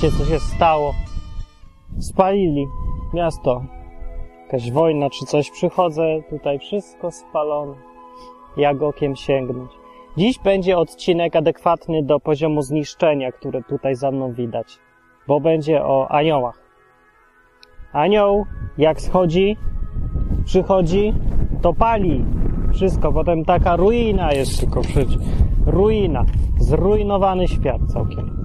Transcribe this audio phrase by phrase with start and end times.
[0.00, 0.94] Co się stało.
[1.98, 2.66] Spalili
[3.14, 3.62] miasto.
[4.42, 5.50] Jakaś wojna czy coś.
[5.50, 7.74] Przychodzę, tutaj wszystko spalone.
[8.56, 9.70] Jak okiem sięgnąć.
[10.16, 14.78] Dziś będzie odcinek adekwatny do poziomu zniszczenia, które tutaj za mną widać.
[15.28, 16.62] Bo będzie o aniołach.
[17.92, 18.44] Anioł,
[18.78, 19.56] jak schodzi,
[20.44, 21.14] przychodzi,
[21.62, 22.24] to pali.
[22.72, 23.12] Wszystko.
[23.12, 25.18] Potem taka ruina jest tylko wszędzie.
[25.66, 26.24] Ruina.
[26.58, 28.36] Zrujnowany świat całkiem.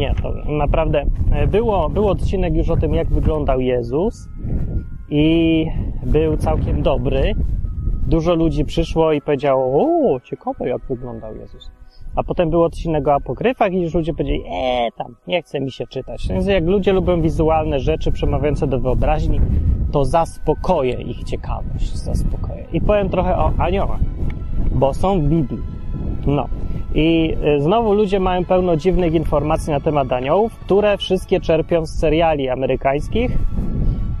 [0.00, 4.28] Nie, to naprawdę e, było, był odcinek już o tym, jak wyglądał Jezus
[5.10, 5.66] i
[6.06, 7.34] był całkiem dobry.
[8.06, 9.64] Dużo ludzi przyszło i powiedziało,
[10.14, 11.70] o, ciekawe jak wyglądał Jezus.
[12.14, 15.70] A potem był odcinek o apokryfach i już ludzie powiedzieli, eee, tam, nie chce mi
[15.70, 16.28] się czytać.
[16.28, 19.40] Więc jak ludzie lubią wizualne rzeczy przemawiające do wyobraźni,
[19.92, 22.64] to zaspokoję ich ciekawość, zaspokoję.
[22.72, 24.00] I powiem trochę o aniołach,
[24.72, 25.62] bo są w Biblii.
[26.26, 26.48] No.
[26.94, 31.98] I y, znowu ludzie mają pełno dziwnych informacji na temat aniołów, które wszystkie czerpią z
[31.98, 33.38] seriali amerykańskich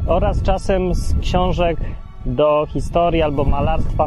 [0.06, 1.76] oraz czasem z książek
[2.26, 4.06] do historii albo malarstwa,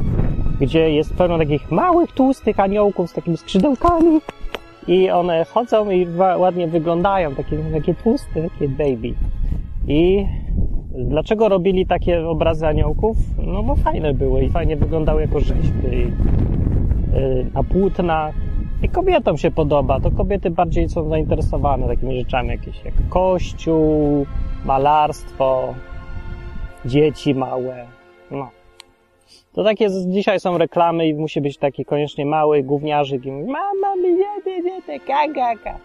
[0.62, 4.22] gdzie jest pełno takich małych, tłustych aniołków z takimi skrzydełkami
[4.88, 9.14] i one chodzą i ładnie wyglądają, takie, takie tłuste, takie baby.
[9.88, 10.26] I
[10.98, 13.18] dlaczego robili takie obrazy aniołków?
[13.38, 15.88] No bo fajne były i fajnie wyglądały jako rzeźby
[17.14, 18.36] y, na płótnach.
[18.84, 24.26] I kobietom się podoba, to kobiety bardziej są zainteresowane takimi rzeczami jakieś jak kościół,
[24.66, 25.74] malarstwo,
[26.86, 27.86] dzieci małe,
[28.32, 28.50] no.
[29.54, 33.96] To takie dzisiaj są reklamy i musi być taki koniecznie mały gówniarzyk i mówi, mama
[33.96, 35.80] mi nie, nie, nie, kaka.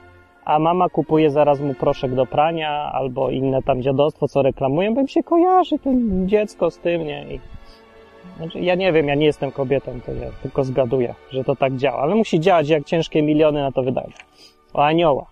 [0.45, 5.01] A mama kupuje zaraz mu proszek do prania albo inne tam dziadostwo, co reklamują, bo
[5.01, 7.35] im się kojarzy ten dziecko z tym, nie?
[7.35, 7.41] I,
[8.39, 11.77] znaczy, ja nie wiem, ja nie jestem kobietą, to ja tylko zgaduję, że to tak
[11.77, 14.09] działa, ale musi działać, jak ciężkie miliony na to wydają.
[14.75, 15.29] O aniołach.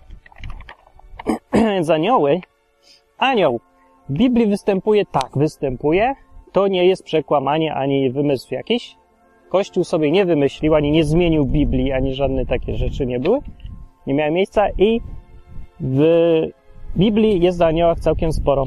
[1.52, 2.40] Więc anioły,
[3.18, 3.60] anioł
[4.08, 6.14] w Biblii występuje tak, występuje,
[6.52, 8.96] to nie jest przekłamanie ani wymysł jakiś.
[9.48, 13.38] Kościół sobie nie wymyślił, ani nie zmienił Biblii, ani żadne takie rzeczy nie były.
[14.06, 15.00] Nie miały miejsca i
[15.80, 16.02] w
[16.96, 18.66] Biblii jest o aniołach całkiem sporo.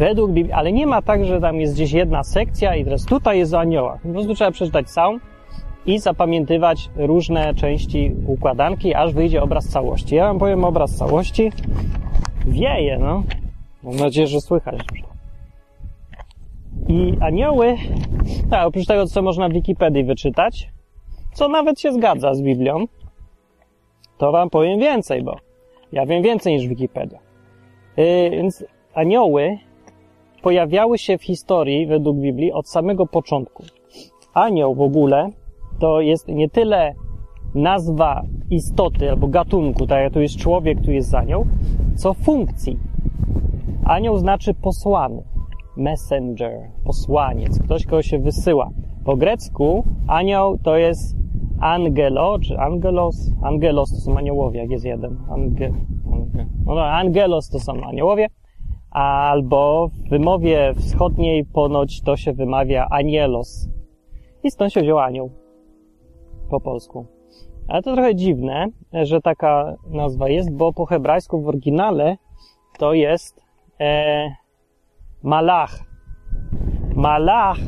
[0.00, 3.38] Według Biblii, ale nie ma tak, że tam jest gdzieś jedna sekcja i teraz tutaj
[3.38, 4.02] jest o aniołach.
[4.02, 5.18] Po prostu trzeba przeczytać całą
[5.86, 10.14] i zapamiętywać różne części układanki, aż wyjdzie obraz całości.
[10.14, 11.52] Ja wam powiem obraz całości.
[12.46, 13.22] Wieje, no.
[13.82, 14.80] Mam nadzieję, że słychać.
[16.88, 17.76] I anioły,
[18.50, 20.70] tak, oprócz tego, co można w Wikipedii wyczytać,
[21.32, 22.84] co nawet się zgadza z Biblią,
[24.18, 25.36] to wam powiem więcej, bo
[25.92, 27.18] ja wiem więcej niż Wikipedia.
[27.96, 29.58] Yy, więc anioły
[30.42, 33.62] pojawiały się w historii, według Biblii, od samego początku.
[34.34, 35.30] Anioł w ogóle
[35.78, 36.94] to jest nie tyle
[37.54, 41.46] nazwa istoty albo gatunku, tak jak tu jest człowiek, tu jest anioł,
[41.96, 42.78] co funkcji.
[43.84, 45.22] Anioł znaczy posłany
[45.76, 48.70] messenger, posłaniec, ktoś, kogo się wysyła.
[49.04, 51.16] Po grecku anioł to jest
[51.60, 55.72] angelo, czy angelos, angelos to są aniołowie, jak jest jeden, Ange,
[56.66, 58.26] no, no angelos to są aniołowie,
[58.90, 63.68] albo w wymowie wschodniej ponoć to się wymawia anielos.
[64.42, 65.30] I stąd się wziął anioł
[66.50, 67.06] po polsku.
[67.68, 72.16] Ale to trochę dziwne, że taka nazwa jest, bo po hebrajsku w oryginale
[72.78, 73.40] to jest
[73.80, 74.30] e,
[75.22, 75.78] Malach.
[76.94, 77.58] Malach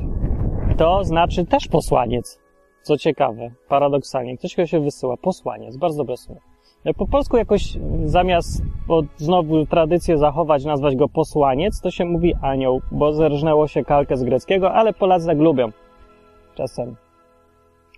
[0.76, 2.40] to znaczy też posłaniec.
[2.82, 4.36] Co ciekawe, paradoksalnie.
[4.36, 5.76] Ktoś, kto się wysyła, posłaniec.
[5.76, 6.51] Bardzo dobre słowo.
[6.96, 12.80] Po polsku jakoś zamiast pod, znowu tradycję zachować, nazwać go posłaniec, to się mówi anioł,
[12.92, 15.68] bo zerżnęło się kalkę z greckiego, ale Polacy tak lubią.
[16.54, 16.96] Czasem.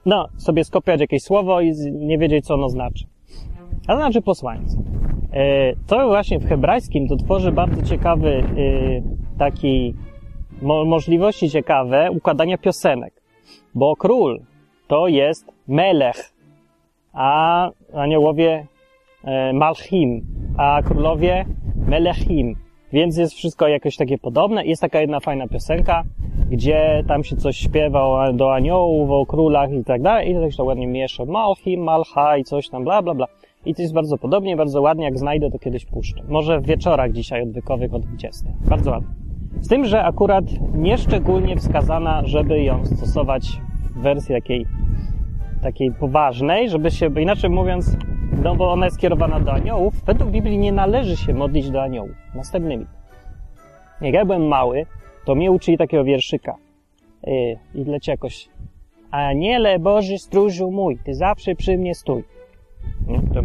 [0.07, 3.05] No, sobie skopiać jakieś słowo i nie wiedzieć, co ono znaczy.
[3.87, 4.77] A to znaczy posłaniec.
[5.33, 8.45] E, to właśnie w hebrajskim to tworzy bardzo ciekawy e,
[9.39, 9.95] taki
[10.63, 13.23] mo możliwości ciekawe układania piosenek.
[13.75, 14.41] Bo król
[14.87, 16.33] to jest melech,
[17.13, 18.74] a aniołowie e,
[19.53, 20.26] malchim,
[20.56, 21.44] a królowie
[21.76, 22.56] melechim.
[22.93, 24.65] Więc jest wszystko jakoś takie podobne.
[24.65, 26.03] Jest taka jedna fajna piosenka,
[26.50, 30.31] gdzie tam się coś śpiewa do aniołów, o królach i tak dalej.
[30.31, 31.25] I to się ładnie miesza.
[31.25, 33.26] Malchim, malcha i coś tam, bla, bla, bla.
[33.67, 35.05] I to jest bardzo podobnie, bardzo ładnie.
[35.05, 36.23] Jak znajdę, to kiedyś puszczę.
[36.29, 38.47] Może w wieczorach dzisiaj odwykowych o 20.
[38.69, 39.09] Bardzo ładnie.
[39.61, 40.44] Z tym, że akurat
[40.75, 43.61] nieszczególnie wskazana, żeby ją stosować
[43.97, 44.67] w wersji takiej,
[45.62, 47.97] takiej poważnej, żeby się, inaczej mówiąc,
[48.43, 52.17] no bo ona jest skierowana do aniołów, według Biblii nie należy się modlić do aniołów.
[52.35, 52.87] Następnymi.
[54.00, 54.87] Jak ja byłem mały,
[55.25, 56.55] to mnie uczyli takiego wierszyka.
[57.26, 57.32] Yy,
[57.75, 58.49] I leci jakoś
[59.11, 62.25] Aniele Boży stróżu mój, ty zawsze przy mnie stój.
[63.09, 63.43] No, to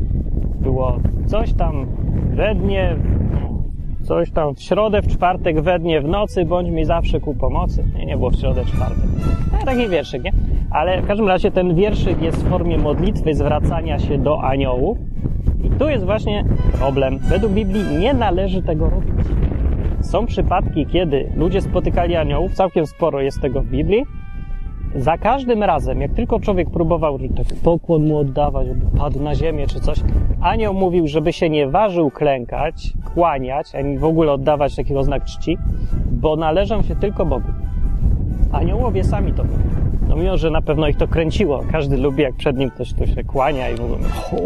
[0.61, 0.97] było
[1.27, 1.87] coś tam
[2.35, 2.95] we dnie,
[4.03, 7.83] coś tam w środę, w czwartek, we dnie, w nocy, bądź mi zawsze ku pomocy.
[7.95, 9.05] Nie, nie było w środę, czwartek.
[9.51, 10.31] No, taki wierszyk, nie?
[10.71, 14.97] Ale w każdym razie ten wierszyk jest w formie modlitwy, zwracania się do aniołów.
[15.63, 16.45] I tu jest właśnie
[16.79, 17.17] problem.
[17.17, 19.25] Według Biblii nie należy tego robić.
[20.01, 24.05] Są przypadki, kiedy ludzie spotykali aniołów, całkiem sporo jest tego w Biblii.
[24.95, 29.67] Za każdym razem, jak tylko człowiek próbował tak pokłon mu oddawać, żeby padł na ziemię
[29.67, 29.99] czy coś,
[30.41, 35.57] anioł mówił, żeby się nie ważył klękać, kłaniać, ani w ogóle oddawać takiego znak czci,
[36.11, 37.47] bo należą się tylko Bogu.
[38.51, 39.88] Aniołowie sami to mówią.
[40.09, 41.63] No mimo, że na pewno ich to kręciło.
[41.71, 43.93] Każdy lubi, jak przed nim ktoś tu się kłania i mówi,
[44.31, 44.37] o,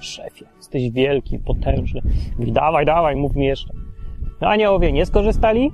[0.00, 2.00] szefie, jesteś wielki, potężny.
[2.38, 3.72] Mówi, dawaj, dawaj, mów mi jeszcze.
[4.40, 5.72] No, aniołowie nie skorzystali,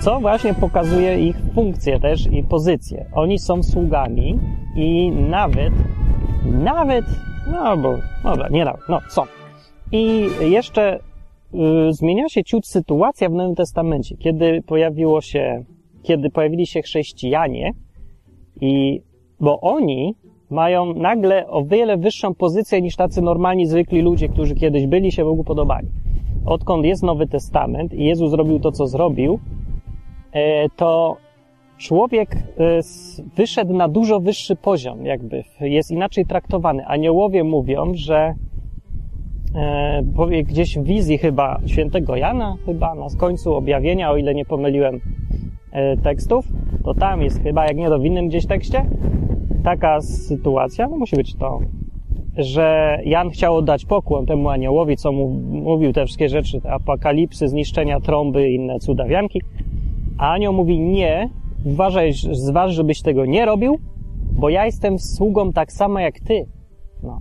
[0.00, 3.06] co właśnie pokazuje ich funkcję też i pozycję.
[3.14, 4.38] Oni są sługami
[4.76, 5.72] i nawet,
[6.44, 7.04] nawet,
[7.52, 9.22] no bo, dobra, nie nawet, no są.
[9.92, 10.98] I jeszcze
[11.54, 15.64] y, zmienia się ciut sytuacja w Nowym Testamencie, kiedy pojawiło się,
[16.02, 17.72] kiedy pojawili się chrześcijanie
[18.60, 19.02] i,
[19.40, 20.14] bo oni
[20.50, 25.24] mają nagle o wiele wyższą pozycję niż tacy normalni, zwykli ludzie, którzy kiedyś byli, się
[25.24, 25.88] Bogu podobali.
[26.46, 29.38] Odkąd jest Nowy Testament i Jezus zrobił to, co zrobił,
[30.32, 31.16] e, to
[31.78, 32.40] człowiek e,
[33.36, 36.86] wyszedł na dużo wyższy poziom, jakby jest inaczej traktowany.
[36.86, 38.34] Aniołowie mówią, że
[39.54, 45.00] e, gdzieś w wizji chyba świętego Jana, chyba na końcu objawienia, o ile nie pomyliłem
[46.02, 46.48] tekstów,
[46.84, 48.86] to tam jest chyba, jak nie to w innym gdzieś tekście,
[49.64, 51.60] taka sytuacja, no musi być to,
[52.36, 57.48] że Jan chciał oddać pokłon temu aniołowi, co mu mówił te wszystkie rzeczy, te apokalipsy,
[57.48, 59.40] zniszczenia trąby inne cudawianki,
[60.18, 61.28] a anioł mówi nie,
[61.64, 63.78] uważaj, zważ, żebyś tego nie robił,
[64.32, 66.46] bo ja jestem sługą tak samo jak ty.
[67.02, 67.20] No.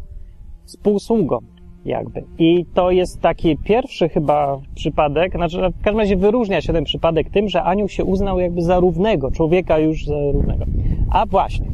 [0.66, 1.38] Współsługą
[1.86, 2.24] jakby.
[2.40, 7.30] I to jest taki pierwszy chyba przypadek, znaczy w każdym razie wyróżnia się ten przypadek
[7.30, 10.66] tym, że anioł się uznał jakby za równego, człowieka już za równego.
[11.12, 11.68] A właśnie,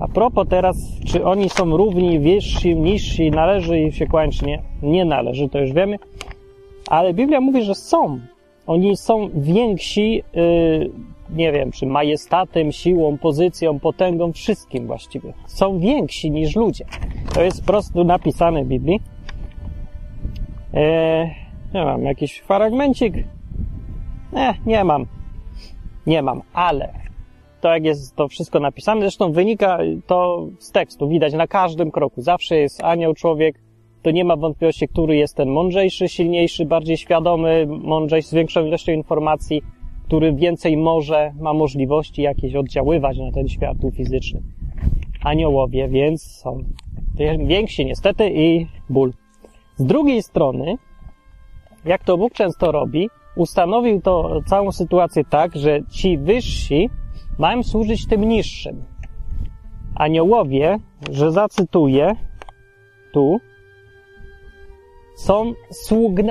[0.00, 4.62] a propos teraz, czy oni są równi, wyżsi, niżsi, należy im się kłaniać, nie?
[4.82, 5.98] Nie należy, to już wiemy.
[6.88, 8.20] Ale Biblia mówi, że są.
[8.66, 10.90] Oni są więksi, yy,
[11.30, 15.32] nie wiem, czy majestatem, siłą, pozycją, potęgą, wszystkim właściwie.
[15.46, 16.84] Są więksi niż ludzie.
[17.34, 19.00] To jest po prostu napisane w Biblii.
[20.74, 21.34] Eee,
[21.74, 23.14] nie mam, jakiś fragmencik?
[24.32, 25.06] Nie, nie mam.
[26.06, 27.06] Nie mam, ale
[27.60, 32.22] to jak jest to wszystko napisane, zresztą wynika to z tekstu, widać na każdym kroku.
[32.22, 33.60] Zawsze jest anioł, człowiek,
[34.02, 38.92] to nie ma wątpliwości, który jest ten mądrzejszy, silniejszy, bardziej świadomy, mądrzejszy, z większą ilością
[38.92, 39.62] informacji,
[40.04, 44.42] który więcej może, ma możliwości jakieś oddziaływać na ten świat fizyczny.
[45.24, 46.58] Aniołowie, więc są
[47.46, 49.12] więksi niestety i ból.
[49.76, 50.78] Z drugiej strony,
[51.84, 56.90] jak to Bóg często robi, ustanowił to całą sytuację tak, że ci wyżsi
[57.38, 58.84] mają służyć tym niższym.
[59.94, 60.78] Aniołowie,
[61.10, 62.16] że zacytuję
[63.12, 63.40] tu,
[65.16, 65.52] są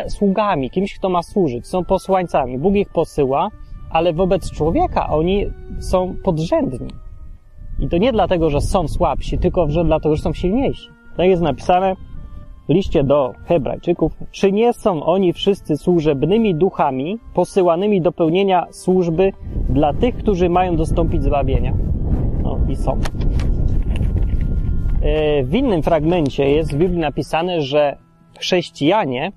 [0.10, 2.58] sługami, kimś, kto ma służyć, są posłańcami.
[2.58, 3.50] Bóg ich posyła,
[3.90, 5.46] ale wobec człowieka oni
[5.80, 6.88] są podrzędni.
[7.80, 10.90] I to nie dlatego, że są słabsi, tylko że dlatego, że są silniejsi.
[11.18, 11.96] Tak jest napisane
[12.70, 14.12] liście do Hebrajczyków.
[14.32, 19.34] Czy nie są oni wszyscy służebnymi duchami, posyłanymi do pełnienia służby
[19.70, 21.74] dla tych, którzy mają dostąpić zbawienia?
[22.44, 23.00] No i są.
[25.02, 27.98] E, w innym fragmencie jest w Biblii napisane, że
[28.40, 29.32] chrześcijanie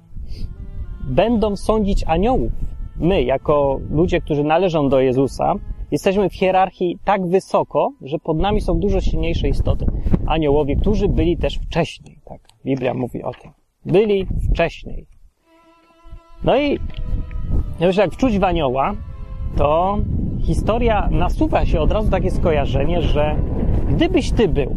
[1.09, 2.53] będą sądzić aniołów.
[2.97, 5.55] My, jako ludzie, którzy należą do Jezusa,
[5.91, 9.87] jesteśmy w hierarchii tak wysoko, że pod nami są dużo silniejsze istoty.
[10.27, 12.19] Aniołowie, którzy byli też wcześniej.
[12.25, 13.51] Tak, Biblia mówi o tym.
[13.87, 15.07] Byli wcześniej.
[16.45, 16.79] No i
[17.81, 18.95] już jak wczuć w anioła,
[19.57, 19.99] to
[20.41, 23.37] historia nasuwa się od razu takie skojarzenie, że
[23.89, 24.77] gdybyś ty był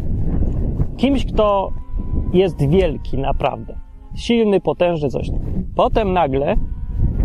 [0.97, 1.73] kimś, kto
[2.33, 3.79] jest wielki naprawdę,
[4.15, 5.39] silny, potężny, coś tam,
[5.75, 6.55] potem nagle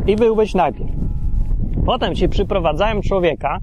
[0.06, 0.90] i byłbyś najpierw.
[1.87, 3.58] Potem ci przyprowadzają człowieka,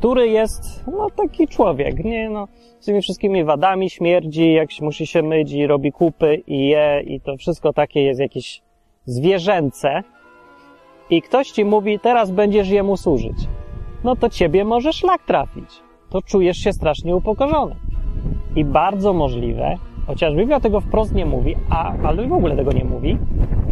[0.00, 2.48] który jest, no, taki człowiek, nie, no,
[2.80, 7.20] z tymi wszystkimi wadami, śmierdzi, jak musi się myć i robi kupy i je i
[7.20, 8.62] to wszystko takie jest jakieś
[9.04, 10.02] zwierzęce
[11.10, 13.36] i ktoś ci mówi, teraz będziesz jemu służyć.
[14.04, 15.70] No to ciebie może szlak trafić.
[16.10, 17.76] To czujesz się strasznie upokorzony.
[18.56, 19.76] I bardzo możliwe,
[20.06, 23.18] chociaż Biblia tego wprost nie mówi, a, ale w ogóle tego nie mówi,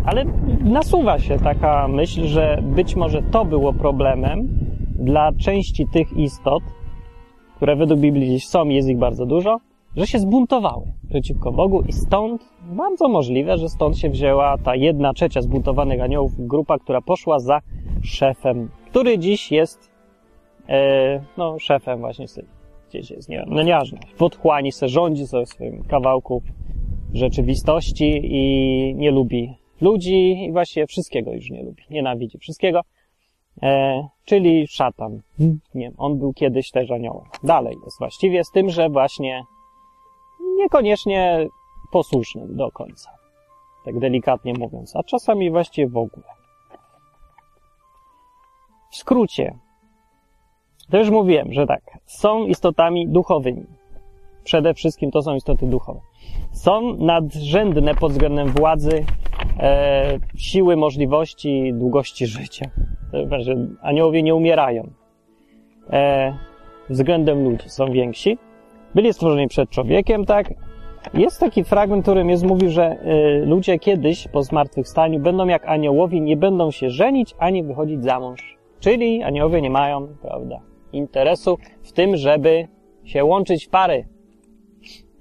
[0.04, 0.25] ale
[0.64, 6.62] nasuwa się taka myśl, że być może to było problemem dla części tych istot,
[7.56, 9.58] które według Biblii gdzieś są, jest ich bardzo dużo,
[9.96, 15.12] że się zbuntowały przeciwko Bogu i stąd, bardzo możliwe, że stąd się wzięła ta jedna
[15.12, 17.60] trzecia zbuntowanych aniołów, grupa, która poszła za
[18.02, 19.90] szefem, który dziś jest,
[20.68, 22.26] e, no, szefem właśnie
[22.88, 26.42] gdzieś jest, nie wiem, no nieważne, w otchłani se rządzi sobie w swoim kawałku
[27.14, 32.80] rzeczywistości i nie lubi ludzi i właściwie wszystkiego już nie lubi, nienawidzi wszystkiego,
[33.62, 35.20] e, czyli szatan.
[35.74, 37.26] Nie, on był kiedyś też aniołem.
[37.42, 39.44] Dalej jest właściwie z tym, że właśnie
[40.56, 41.48] niekoniecznie
[41.92, 43.10] posłusznym do końca.
[43.84, 46.26] Tak delikatnie mówiąc, a czasami właściwie w ogóle.
[48.90, 49.58] W skrócie,
[50.90, 53.66] to już mówiłem, że tak, są istotami duchowymi.
[54.44, 56.00] Przede wszystkim to są istoty duchowe.
[56.52, 59.04] Są nadrzędne pod względem władzy,
[59.58, 62.70] e, siły, możliwości, długości życia.
[63.38, 64.90] Że aniołowie nie umierają.
[65.90, 66.32] E,
[66.90, 68.38] względem ludzi są więksi.
[68.94, 70.54] Byli stworzeni przed człowiekiem, tak?
[71.14, 72.96] Jest taki fragment, którym jest mówił, że
[73.42, 78.20] y, ludzie kiedyś po zmartwychwstaniu będą jak aniołowie, nie będą się żenić ani wychodzić za
[78.20, 78.58] mąż.
[78.80, 80.60] Czyli aniołowie nie mają, prawda,
[80.92, 82.68] interesu w tym, żeby
[83.04, 84.08] się łączyć w pary.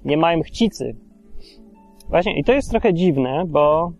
[0.05, 0.95] Nie mają chcicy.
[2.09, 3.91] Właśnie, i to jest trochę dziwne, bo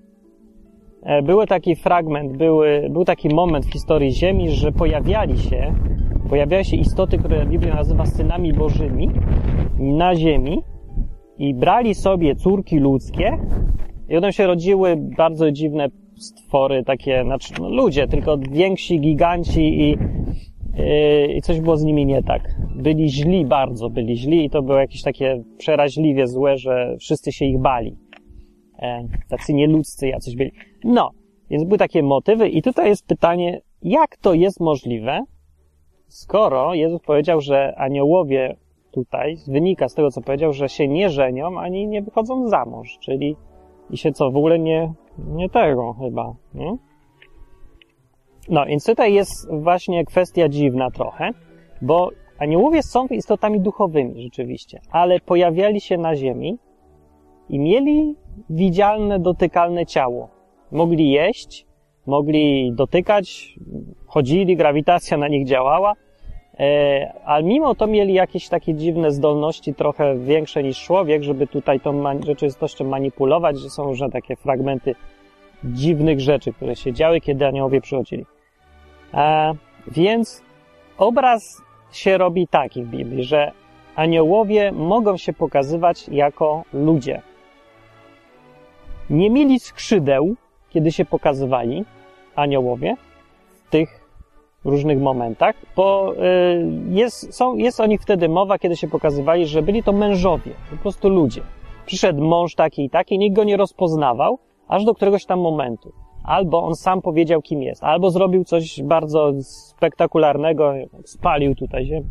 [1.08, 5.74] e, był taki fragment, były, był taki moment w historii Ziemi, że pojawiali się,
[6.30, 9.10] pojawiały się istoty, które Biblia nazywa synami bożymi
[9.80, 10.62] na Ziemi
[11.38, 13.38] i brali sobie córki ludzkie
[14.10, 19.90] i one się rodziły bardzo dziwne stwory, takie, znaczy no, ludzie, tylko więksi giganci i,
[19.90, 22.56] yy, i coś było z nimi nie tak.
[22.76, 27.46] Byli źli, bardzo byli źli i to było jakieś takie przeraźliwie złe, że wszyscy się
[27.46, 27.96] ich bali.
[28.80, 30.52] E, tacy nieludzcy jacyś byli.
[30.90, 31.12] No,
[31.50, 35.24] więc były takie motywy i tutaj jest pytanie, jak to jest możliwe,
[36.08, 38.56] skoro Jezus powiedział, że aniołowie
[38.92, 42.98] tutaj wynika z tego, co powiedział, że się nie żenią ani nie wychodzą za mąż,
[43.00, 43.36] czyli
[43.90, 46.78] i się co, w ogóle nie, nie tego chyba, nie?
[48.50, 51.30] No, więc tutaj jest właśnie kwestia dziwna trochę,
[51.82, 56.58] bo aniołowie są istotami duchowymi rzeczywiście, ale pojawiali się na ziemi
[57.50, 58.16] i mieli
[58.50, 60.37] widzialne, dotykalne ciało.
[60.72, 61.66] Mogli jeść,
[62.06, 63.56] mogli dotykać,
[64.08, 65.94] chodzili, grawitacja na nich działała,
[66.60, 71.80] E, ale mimo to mieli jakieś takie dziwne zdolności, trochę większe niż człowiek, żeby tutaj
[71.80, 74.96] tą rzeczywistością manipulować, że są różne takie fragmenty
[75.64, 78.26] dziwnych rzeczy, które się działy, kiedy aniołowie przychodzili.
[79.14, 79.54] E,
[79.88, 80.42] więc
[80.98, 83.52] obraz się robi taki w Biblii, że
[83.96, 87.22] aniołowie mogą się pokazywać jako ludzie.
[89.10, 90.36] Nie mieli skrzydeł,
[90.78, 91.86] kiedy się pokazywali
[92.36, 92.96] aniołowie
[93.50, 94.08] w tych
[94.66, 96.18] różnych momentach, bo y,
[96.90, 100.78] jest, są, jest o nich wtedy mowa, kiedy się pokazywali, że byli to mężowie, po
[100.78, 101.42] prostu ludzie.
[101.86, 105.92] Przyszedł mąż taki i taki, nikt go nie rozpoznawał, aż do któregoś tam momentu.
[106.24, 110.74] Albo on sam powiedział, kim jest, albo zrobił coś bardzo spektakularnego,
[111.06, 112.10] spalił tutaj ziemię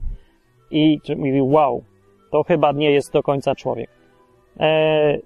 [0.70, 1.85] i mówił, wow,
[2.32, 3.90] to chyba nie jest do końca człowiek.
[4.61, 5.18] E,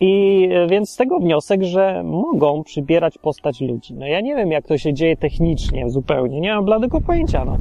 [0.00, 3.94] i e, więc z tego wniosek, że mogą przybierać postać ludzi.
[3.94, 7.56] No ja nie wiem, jak to się dzieje technicznie zupełnie, nie mam bladego pojęcia, no.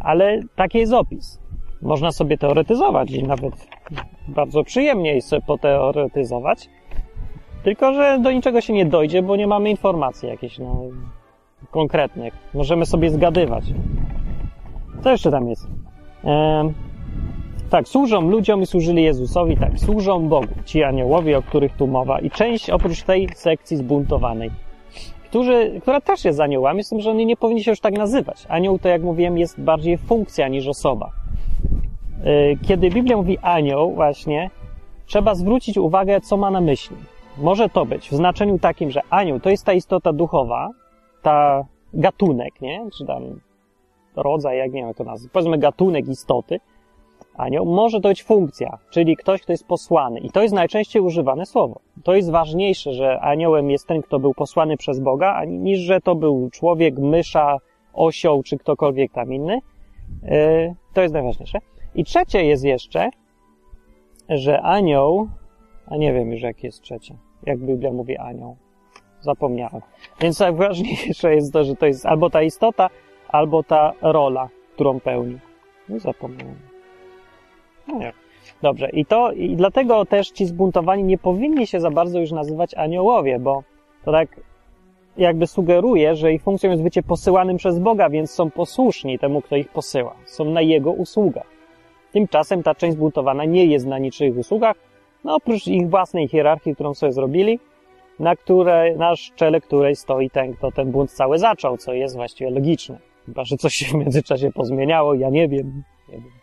[0.00, 1.40] Ale taki jest opis.
[1.82, 3.68] Można sobie teoretyzować i nawet
[4.28, 6.68] bardzo przyjemnie jest sobie poteoretyzować.
[7.62, 10.82] Tylko, że do niczego się nie dojdzie, bo nie mamy informacji jakichś, no,
[11.70, 12.34] konkretnych.
[12.54, 13.64] Możemy sobie zgadywać.
[15.02, 15.68] Co jeszcze tam jest?
[17.70, 22.18] Tak, służą ludziom i służyli Jezusowi, tak, służą Bogu, ci aniołowie, o których tu mowa.
[22.18, 24.50] I część oprócz tej sekcji zbuntowanej,
[25.24, 28.46] którzy, która też jest aniołami, z tym, że oni nie powinni się już tak nazywać.
[28.48, 31.10] Anioł to, jak mówiłem, jest bardziej funkcja niż osoba.
[32.26, 34.50] Y, kiedy Biblia mówi anioł, właśnie,
[35.06, 36.96] trzeba zwrócić uwagę, co ma na myśli.
[37.38, 40.70] Może to być w znaczeniu takim, że anioł to jest ta istota duchowa,
[41.22, 42.86] ta gatunek, nie?
[42.98, 43.22] Czy tam
[44.16, 45.32] rodzaj, jak nie wiem, jak to nazwać.
[45.32, 46.60] Powiedzmy gatunek istoty,
[47.40, 50.20] anioł, może to być funkcja, czyli ktoś, kto jest posłany.
[50.20, 51.80] I to jest najczęściej używane słowo.
[52.04, 56.14] To jest ważniejsze, że aniołem jest ten, kto był posłany przez Boga, niż że to
[56.14, 57.58] był człowiek, mysza,
[57.92, 59.60] osioł, czy ktokolwiek tam inny.
[60.22, 61.58] Yy, to jest najważniejsze.
[61.94, 63.10] I trzecie jest jeszcze,
[64.28, 65.28] że anioł,
[65.86, 67.14] a nie wiem już, jakie jest trzecie,
[67.46, 68.56] jak Biblia mówi anioł.
[69.20, 69.80] Zapomniałem.
[70.20, 72.90] Więc najważniejsze jest to, że to jest albo ta istota,
[73.28, 75.38] albo ta rola, którą pełni.
[75.88, 76.69] No zapomniałem.
[77.92, 78.12] No nie.
[78.62, 82.74] Dobrze, i to, i dlatego też ci zbuntowani nie powinni się za bardzo już nazywać
[82.74, 83.62] aniołowie, bo
[84.04, 84.40] to tak
[85.16, 89.56] jakby sugeruje, że ich funkcją jest bycie posyłanym przez Boga, więc są posłuszni temu, kto
[89.56, 90.16] ich posyła.
[90.26, 91.46] Są na Jego usługach.
[92.12, 94.76] Tymczasem ta część zbuntowana nie jest na niczyich usługach,
[95.24, 97.58] no oprócz ich własnej hierarchii, którą sobie zrobili,
[98.18, 102.50] na, które, na szczele której stoi ten, kto ten bunt cały zaczął, co jest właściwie
[102.50, 102.98] logiczne.
[103.26, 105.82] Chyba, że coś się w międzyczasie pozmieniało, ja nie wiem.
[106.08, 106.39] Nie wiem.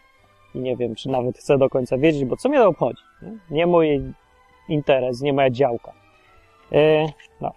[0.58, 3.04] I nie wiem, czy nawet chcę do końca wiedzieć, bo co mnie to obchodzi?
[3.22, 4.14] Nie, nie mój
[4.70, 5.94] interes, nie moja działka.
[6.72, 7.06] Yy,
[7.42, 7.52] no.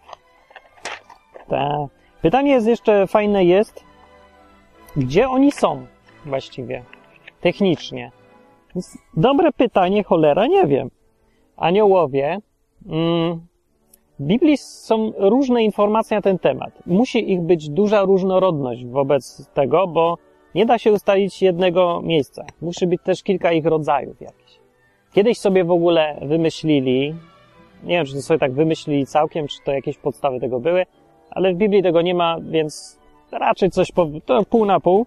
[1.49, 1.87] Ta.
[2.23, 3.85] Pytanie jest jeszcze fajne jest,
[4.97, 5.87] gdzie oni są
[6.27, 6.83] właściwie,
[7.41, 8.11] technicznie.
[9.17, 10.91] Dobre pytanie, cholera, nie wiem.
[11.57, 12.39] Aniołowie,
[12.87, 13.41] mm,
[14.19, 16.87] w Biblii są różne informacje na ten temat.
[16.87, 20.19] Musi ich być duża różnorodność wobec tego, bo
[20.55, 22.45] nie da się ustalić jednego miejsca.
[22.61, 24.59] Musi być też kilka ich rodzajów jakichś.
[25.13, 27.15] Kiedyś sobie w ogóle wymyślili,
[27.83, 30.87] nie wiem, czy to sobie tak wymyślili całkiem, czy to jakieś podstawy tego były,
[31.31, 33.01] ale w Biblii tego nie ma, więc
[33.33, 35.07] raczej coś po, to pół na pół.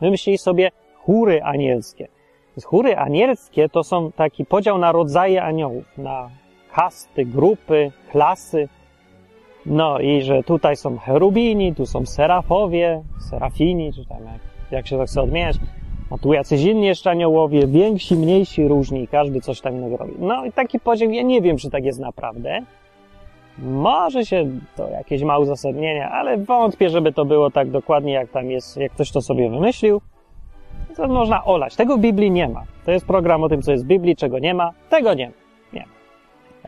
[0.00, 2.08] Wymyślili sobie chóry anielskie.
[2.56, 6.30] Więc chóry anielskie to są taki podział na rodzaje aniołów, na
[6.72, 8.68] kasty, grupy, klasy.
[9.66, 14.98] No i że tutaj są cherubini, tu są serafowie, serafini, czy tam jak, jak się
[14.98, 15.56] tak chce odmieniać.
[16.10, 20.12] A tu jacyś inni jeszcze aniołowie, więksi, mniejsi, różni, każdy coś tam innego robi.
[20.18, 22.60] No i taki podział, ja nie wiem, czy tak jest naprawdę.
[23.58, 28.50] Może się to jakieś ma uzasadnienie, ale wątpię, żeby to było tak dokładnie, jak tam
[28.50, 30.00] jest, jak ktoś to sobie wymyślił.
[30.96, 31.76] To można olać.
[31.76, 32.64] Tego w Biblii nie ma.
[32.84, 34.72] To jest program o tym, co jest w Biblii, czego nie ma.
[34.90, 35.32] Tego nie ma.
[35.72, 35.84] Nie.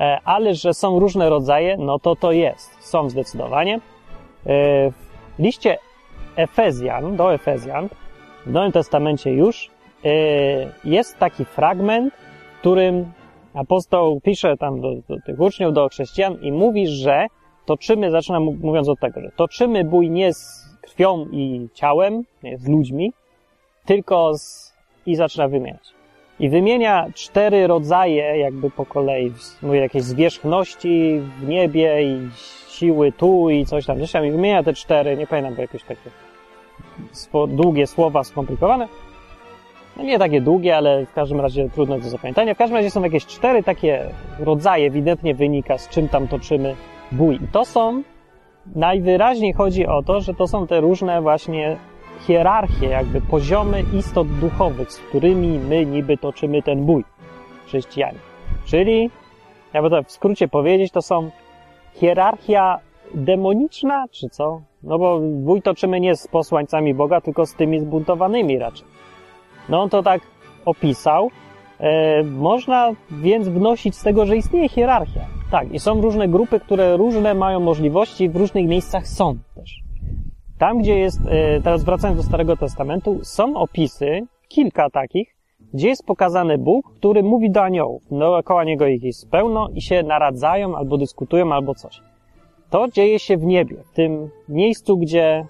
[0.01, 2.71] E, ale, że są różne rodzaje, no to to jest.
[2.81, 3.75] Są zdecydowanie.
[3.75, 3.81] E,
[4.91, 5.79] w liście
[6.37, 7.89] Efezjan, do Efezjan,
[8.47, 9.71] w Nowym Testamencie już,
[10.05, 10.11] e,
[10.85, 12.15] jest taki fragment,
[12.57, 13.13] w którym
[13.55, 17.27] apostoł pisze tam do, do tych uczniów, do chrześcijan i mówi, że
[17.67, 22.69] toczymy, zaczyna mówiąc od tego, że toczymy bój nie z krwią i ciałem, nie z
[22.69, 23.13] ludźmi,
[23.85, 24.75] tylko z,
[25.07, 25.97] i zaczyna wymieniać.
[26.41, 32.29] I wymienia cztery rodzaje, jakby po kolei, mówi jakieś zwierzchności w niebie i
[32.69, 34.27] siły tu i coś tam, tam.
[34.27, 36.11] I wymienia te cztery, nie pamiętam, bo jakieś takie
[37.49, 38.89] długie słowa, skomplikowane.
[39.97, 42.55] No nie takie długie, ale w każdym razie trudne do zapamiętania.
[42.55, 46.77] W każdym razie są jakieś cztery takie rodzaje, ewidentnie wynika z czym tam toczymy
[47.13, 47.37] bój.
[47.37, 48.03] I to są,
[48.75, 51.77] najwyraźniej chodzi o to, że to są te różne właśnie
[52.27, 57.05] hierarchie, jakby poziomy istot duchowych, z którymi my niby toczymy ten bój,
[57.67, 58.19] chrześcijanie.
[58.65, 59.11] Czyli,
[59.73, 61.31] jakby to w skrócie powiedzieć, to są
[61.95, 62.79] hierarchia
[63.15, 64.61] demoniczna, czy co?
[64.87, 68.87] No bo bój toczymy nie z posłańcami Boga, tylko z tymi zbuntowanymi raczej.
[69.69, 70.21] No on to tak
[70.65, 71.31] opisał.
[71.81, 75.21] E, można więc wnosić z tego, że istnieje hierarchia.
[75.51, 79.81] Tak, i są różne grupy, które różne mają możliwości, w różnych miejscach są też.
[80.59, 85.37] Tam, gdzie jest, e, teraz wracając do Starego Testamentu, są opisy, kilka takich,
[85.75, 88.03] gdzie jest pokazany Bóg, który mówi do aniołów.
[88.11, 92.01] Dookoła niego ich jest pełno i się naradzają, albo dyskutują, albo coś.
[92.71, 95.47] To dzieje się w niebie, w tym miejscu, gdzie,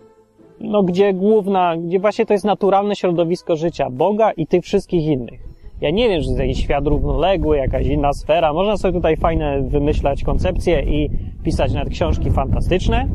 [0.61, 5.47] no, gdzie główna, gdzie właśnie to jest naturalne środowisko życia Boga i tych wszystkich innych.
[5.81, 8.53] Ja nie wiem, że jest jakiś świat równoległy, jakaś inna sfera.
[8.53, 11.11] Można sobie tutaj fajne wymyślać koncepcje i
[11.45, 13.09] pisać nawet książki fantastyczne,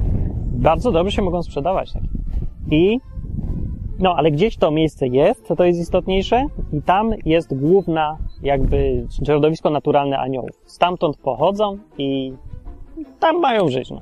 [0.51, 1.93] bardzo dobrze się mogą sprzedawać.
[1.93, 2.03] Tak.
[2.71, 2.99] I
[3.99, 9.69] no, ale gdzieś to miejsce jest, to jest istotniejsze i tam jest główna jakby środowisko
[9.69, 10.61] naturalne aniołów.
[10.65, 12.33] Stamtąd pochodzą i
[13.19, 14.01] tam mają żyć, no.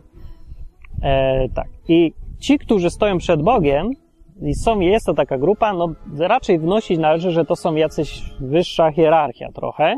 [1.03, 1.67] E, tak.
[1.87, 3.91] I ci, którzy stoją przed Bogiem
[4.41, 5.87] i są, jest to taka grupa, no
[6.19, 9.97] raczej wnosić należy, że to są jacyś wyższa hierarchia trochę.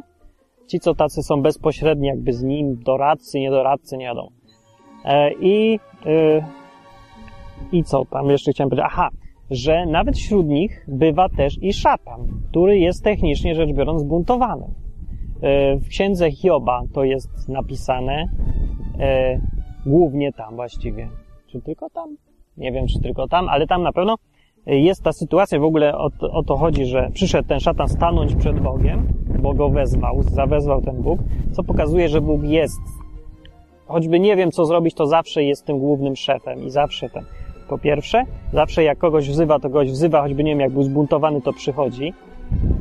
[0.67, 4.29] Ci, co tacy są bezpośredni jakby z nim, doradcy, niedoradcy, nie wiadomo.
[5.05, 6.45] E, I, e,
[7.71, 8.89] I co tam jeszcze chciałem powiedzieć?
[8.91, 9.09] Aha,
[9.51, 14.65] że nawet wśród nich bywa też i szatan, który jest technicznie rzecz biorąc zbuntowany.
[15.41, 18.25] E, w księdze Hioba to jest napisane,
[19.85, 21.09] głównie tam właściwie.
[21.47, 22.17] Czy tylko tam?
[22.57, 24.15] Nie wiem, czy tylko tam, ale tam na pewno
[24.65, 28.59] jest ta sytuacja, w ogóle o, o, to chodzi, że przyszedł ten szatan stanąć przed
[28.59, 29.07] Bogiem,
[29.41, 31.19] bo go wezwał, zawezwał ten Bóg,
[31.51, 32.81] co pokazuje, że Bóg jest
[33.91, 37.25] choćby nie wiem, co zrobić, to zawsze jest tym głównym szefem i zawsze ten.
[37.69, 38.23] Po pierwsze,
[38.53, 42.13] zawsze jak kogoś wzywa, to kogoś wzywa, choćby nie wiem, jak był zbuntowany, to przychodzi.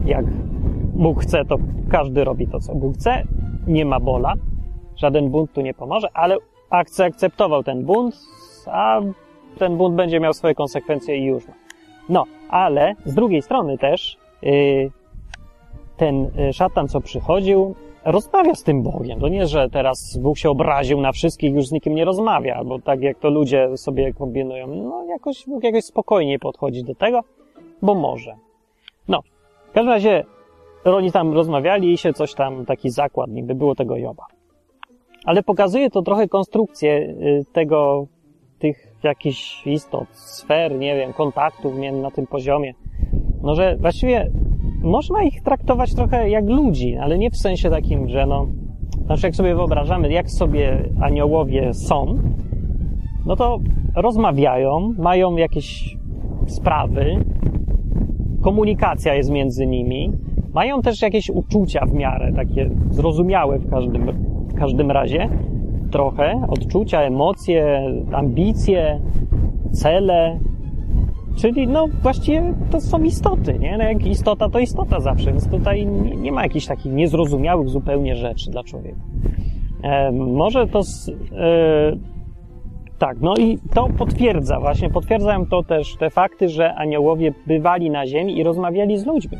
[0.04, 0.24] Jak
[0.94, 1.56] Bóg chce, to
[1.90, 3.22] każdy robi to, co Bóg chce.
[3.66, 4.34] Nie ma bola.
[5.00, 6.36] Żaden bunt tu nie pomoże, ale
[6.70, 8.16] akceptował ten bunt,
[8.66, 9.00] a
[9.58, 11.54] ten bunt będzie miał swoje konsekwencje i już ma.
[12.08, 14.90] No, ale z drugiej strony też yy,
[15.96, 19.20] ten y, szatan, co przychodził, rozmawia z tym Bogiem.
[19.20, 22.78] To nie, że teraz Bóg się obraził na wszystkich, już z nikim nie rozmawia, bo
[22.78, 27.20] tak jak to ludzie sobie kombinują, no jakoś Bóg jakoś spokojniej podchodzi do tego,
[27.82, 28.34] bo może.
[29.08, 29.20] No,
[29.70, 30.24] W każdym razie
[30.84, 34.39] oni tam rozmawiali i się coś tam, taki zakład niby było tego Joba.
[35.24, 38.06] Ale pokazuje to trochę konstrukcję y, tego,
[38.58, 42.74] tych jakichś istot, sfer, nie wiem, kontaktów na tym poziomie.
[43.42, 44.30] No, że właściwie
[44.82, 48.46] można ich traktować trochę jak ludzi, ale nie w sensie takim, że no,
[49.06, 52.14] znaczy jak sobie wyobrażamy, jak sobie aniołowie są,
[53.26, 53.58] no to
[53.96, 55.96] rozmawiają, mają jakieś
[56.46, 57.24] sprawy,
[58.42, 60.12] komunikacja jest między nimi,
[60.54, 64.06] mają też jakieś uczucia w miarę, takie zrozumiałe w każdym,
[64.60, 65.28] każdym razie,
[65.90, 69.00] trochę, odczucia, emocje, ambicje,
[69.72, 70.38] cele,
[71.36, 73.78] Czyli no właściwie to są istoty, nie?
[73.78, 78.16] No jak istota to istota zawsze, więc tutaj nie, nie ma jakichś takich niezrozumiałych zupełnie
[78.16, 79.00] rzeczy dla człowieka.
[79.82, 80.80] E, może to...
[81.32, 81.96] E,
[82.98, 88.06] tak, no i to potwierdza, właśnie potwierdzają to też te fakty, że aniołowie bywali na
[88.06, 89.38] ziemi i rozmawiali z ludźmi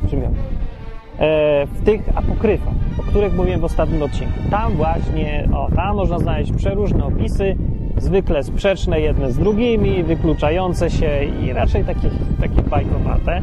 [0.07, 0.70] przymiotnik
[1.19, 4.33] E, w tych apokryfach, o których mówiłem w ostatnim odcinku.
[4.51, 7.55] Tam właśnie, o, tam można znaleźć przeróżne opisy,
[7.97, 11.09] zwykle sprzeczne jedne z drugimi, wykluczające się
[11.43, 12.09] i raczej takie,
[12.41, 13.41] takie bajkowate.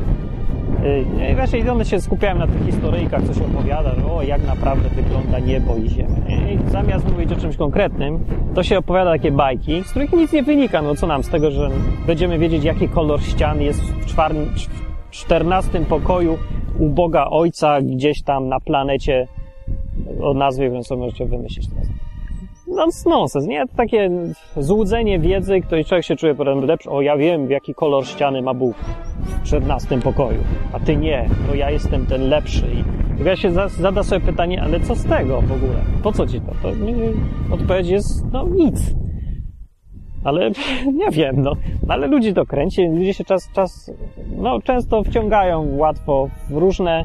[0.84, 4.46] E, I raczej one się skupiają na tych historyjkach, co się opowiada, że o, jak
[4.46, 6.16] naprawdę wygląda niebo i ziemia.
[6.28, 10.32] E, I zamiast mówić o czymś konkretnym, to się opowiada takie bajki, z których nic
[10.32, 10.82] nie wynika.
[10.82, 11.70] No co nam z tego, że
[12.06, 14.46] będziemy wiedzieć, jaki kolor ścian jest w, czwarn-
[15.10, 16.38] 14 pokoju
[16.78, 19.26] u Boga Ojca gdzieś tam na planecie
[20.22, 21.88] o nazwie, więc co możecie wymyślić teraz.
[22.66, 23.64] No, nonsens, nie?
[23.76, 24.10] Takie
[24.56, 26.90] złudzenie wiedzy, ktoś człowiek się czuje potem lepszy.
[26.90, 28.76] O, ja wiem, jaki kolor ściany ma Bóg
[29.20, 30.38] w 14 pokoju,
[30.72, 32.66] a ty nie, to ja jestem ten lepszy.
[33.20, 35.80] I ja się zada sobie pytanie, ale co z tego w ogóle?
[36.02, 36.52] Po co ci to?
[36.62, 36.94] To nie,
[37.50, 38.94] odpowiedź jest, no nic.
[40.24, 40.50] Ale
[41.00, 41.52] nie wiem, no.
[41.88, 43.90] Ale ludzi to kręci, ludzie się czas, czas,
[44.36, 47.04] no często wciągają łatwo w różne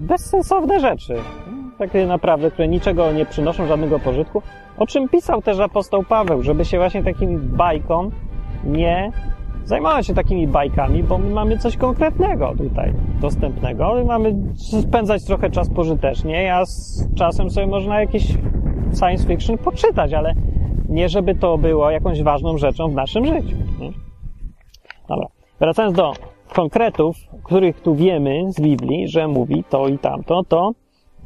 [0.00, 1.14] bezsensowne rzeczy.
[1.78, 4.42] Takie naprawdę, które niczego nie przynoszą, żadnego pożytku.
[4.78, 8.10] O czym pisał też apostoł Paweł, żeby się właśnie takimi bajką
[8.64, 9.12] nie
[9.68, 13.94] zajmować się takimi bajkami, bo my mamy coś konkretnego tutaj dostępnego.
[14.06, 14.34] Mamy
[14.80, 18.26] spędzać trochę czas pożytecznie, a z czasem sobie można jakieś
[18.98, 20.34] science fiction poczytać, ale
[20.88, 23.56] nie żeby to było jakąś ważną rzeczą w naszym życiu.
[23.80, 23.90] Nie?
[25.08, 25.26] Dobra.
[25.60, 26.12] Wracając do
[26.54, 30.72] konkretów, których tu wiemy z Biblii, że mówi to i tamto, to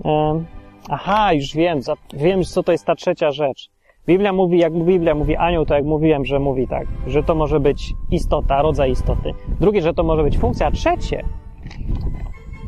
[0.04, 0.44] e,
[0.88, 1.80] aha, już wiem,
[2.14, 3.70] wiem, co to jest ta trzecia rzecz.
[4.06, 7.60] Biblia mówi, jak Biblia mówi anioł, to jak mówiłem, że mówi tak, że to może
[7.60, 9.32] być istota, rodzaj istoty.
[9.60, 10.70] Drugie, że to może być funkcja.
[10.70, 11.24] Trzecie,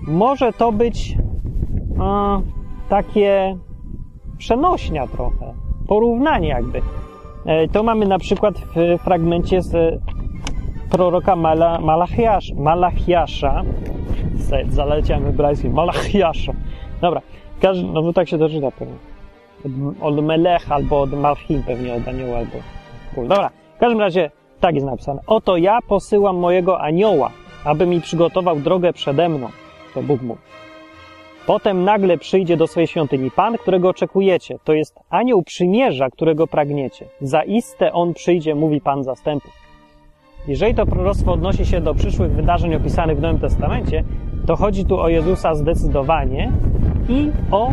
[0.06, 1.16] może to być
[2.00, 2.42] e,
[2.88, 3.56] takie
[4.38, 6.82] przenośnia trochę porównanie jakby.
[7.46, 10.00] E, to mamy na przykład w fragmencie z
[10.90, 13.62] proroka Mala, Malachiasz, Malachiasza.
[14.68, 15.68] Zaleciałem hebrajski.
[15.68, 16.52] Malachiasza.
[17.00, 17.20] Dobra.
[17.60, 18.94] Każdy, no bo tak się to czyta pewnie.
[20.00, 22.58] Od Melech albo od Malchim pewnie od anioła albo...
[23.28, 23.50] Dobra.
[23.76, 25.20] W każdym razie tak jest napisane.
[25.26, 27.30] Oto ja posyłam mojego anioła,
[27.64, 29.48] aby mi przygotował drogę przede mną.
[29.94, 30.40] To Bóg mówi.
[31.46, 34.58] Potem nagle przyjdzie do swojej świątyni Pan, którego oczekujecie.
[34.64, 37.06] To jest anioł przymierza, którego pragniecie.
[37.20, 39.52] Zaiste on przyjdzie, mówi Pan zastępów.
[40.48, 44.04] Jeżeli to proroctwo odnosi się do przyszłych wydarzeń opisanych w Nowym Testamencie,
[44.46, 46.52] to chodzi tu o Jezusa zdecydowanie
[47.08, 47.72] i o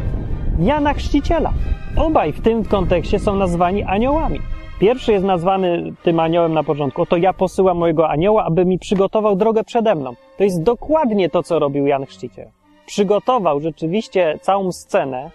[0.59, 1.53] Jana Chrzciciela.
[1.97, 4.39] Obaj w tym kontekście są nazwani aniołami.
[4.79, 7.01] Pierwszy jest nazwany tym aniołem na początku.
[7.01, 10.13] Oto ja posyłam mojego anioła, aby mi przygotował drogę przede mną.
[10.37, 15.31] To jest dokładnie to, co robił Jan Chrzciciel przygotował rzeczywiście całą scenę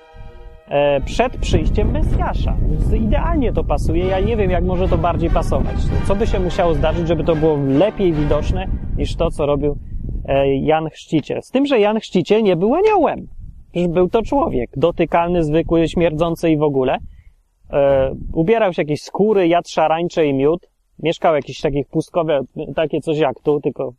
[0.69, 2.57] e, przed przyjściem Mesjasza.
[2.97, 4.05] Idealnie to pasuje.
[4.05, 5.77] Ja nie wiem, jak może to bardziej pasować.
[6.07, 9.77] Co by się musiało zdarzyć, żeby to było lepiej widoczne niż to, co robił
[10.25, 11.43] e, Jan Chrzciciel.
[11.43, 13.27] Z tym, że Jan Chrzciciel nie był aniołem.
[13.71, 16.99] Przecież był to człowiek, dotykalny, zwykły, śmierdzący i w ogóle.
[17.73, 20.71] E, ubierał się jakieś skóry, jadł szarańcze i miód.
[20.99, 22.41] Mieszkał jakieś takich pustkowe,
[22.75, 23.93] takie coś jak tu, tylko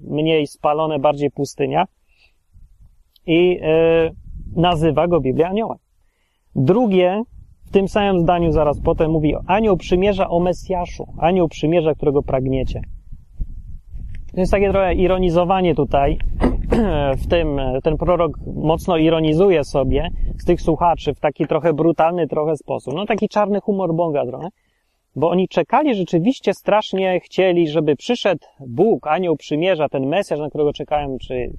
[0.00, 1.84] mniej spalone, bardziej pustynia
[3.26, 4.10] i e,
[4.56, 5.78] nazywa go Biblia aniołem.
[6.56, 7.22] Drugie,
[7.66, 12.80] w tym samym zdaniu zaraz potem mówi anioł przymierza o Mesjaszu, anioł przymierza, którego pragniecie.
[14.34, 16.18] To jest takie trochę ironizowanie tutaj
[17.22, 20.08] w tym ten prorok mocno ironizuje sobie
[20.38, 22.94] z tych słuchaczy w taki trochę brutalny trochę sposób.
[22.94, 24.48] No taki czarny humor Boga trochę.
[25.16, 30.72] Bo oni czekali rzeczywiście strasznie, chcieli, żeby przyszedł Bóg, anioł przymierza, ten Mesjasz, na którego
[30.72, 31.50] czekają, czy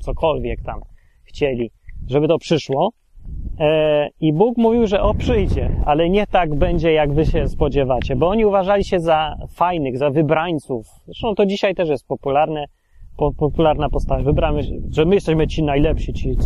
[0.00, 0.80] cokolwiek tam
[1.24, 1.70] chcieli,
[2.08, 2.90] żeby to przyszło.
[3.60, 8.16] E, I Bóg mówił, że o przyjdzie, ale nie tak będzie, jak wy się spodziewacie,
[8.16, 10.86] bo oni uważali się za fajnych, za wybrańców.
[11.04, 12.64] Zresztą to dzisiaj też jest popularne,
[13.16, 14.22] po, popularna postawa.
[14.22, 16.36] Wybramy, że my jesteśmy ci najlepsi, ci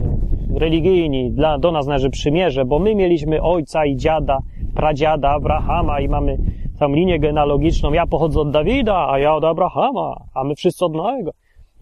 [0.54, 4.38] religijni, dla, do nas należy przymierze, bo my mieliśmy ojca i dziada,
[4.74, 6.38] pradziada Abrahama i mamy
[6.78, 7.92] tam linię genealogiczną.
[7.92, 11.30] Ja pochodzę od Dawida, a ja od Abrahama, a my wszyscy od Noego.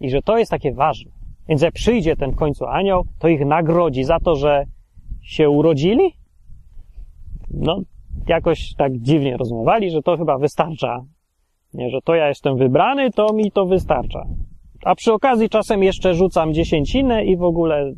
[0.01, 1.11] I że to jest takie ważne.
[1.49, 4.65] Więc jak przyjdzie ten w końcu anioł, to ich nagrodzi za to, że
[5.21, 6.13] się urodzili?
[7.51, 7.81] No,
[8.27, 11.05] jakoś tak dziwnie rozmawiali, że to chyba wystarcza.
[11.73, 14.25] Nie, że to ja jestem wybrany, to mi to wystarcza.
[14.83, 17.93] A przy okazji czasem jeszcze rzucam dziesięcinę i w ogóle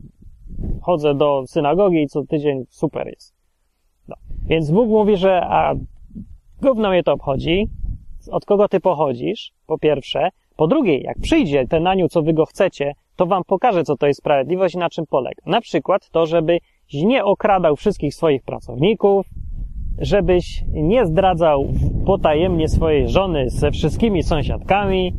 [0.82, 3.34] chodzę do synagogi i co tydzień super jest.
[4.08, 4.16] No.
[4.46, 5.74] Więc Bóg mówi, że a
[6.62, 7.70] gówno mnie to obchodzi,
[8.32, 10.30] od kogo ty pochodzisz, po pierwsze.
[10.56, 14.08] Po drugie, jak przyjdzie ten anioł, co wy go chcecie, to wam pokaże, co to
[14.08, 15.42] jest sprawiedliwość i na czym polega.
[15.46, 16.58] Na przykład to, żeby
[16.94, 19.26] nie okradał wszystkich swoich pracowników,
[19.98, 21.68] żebyś nie zdradzał
[22.06, 25.14] potajemnie swojej żony ze wszystkimi sąsiadkami,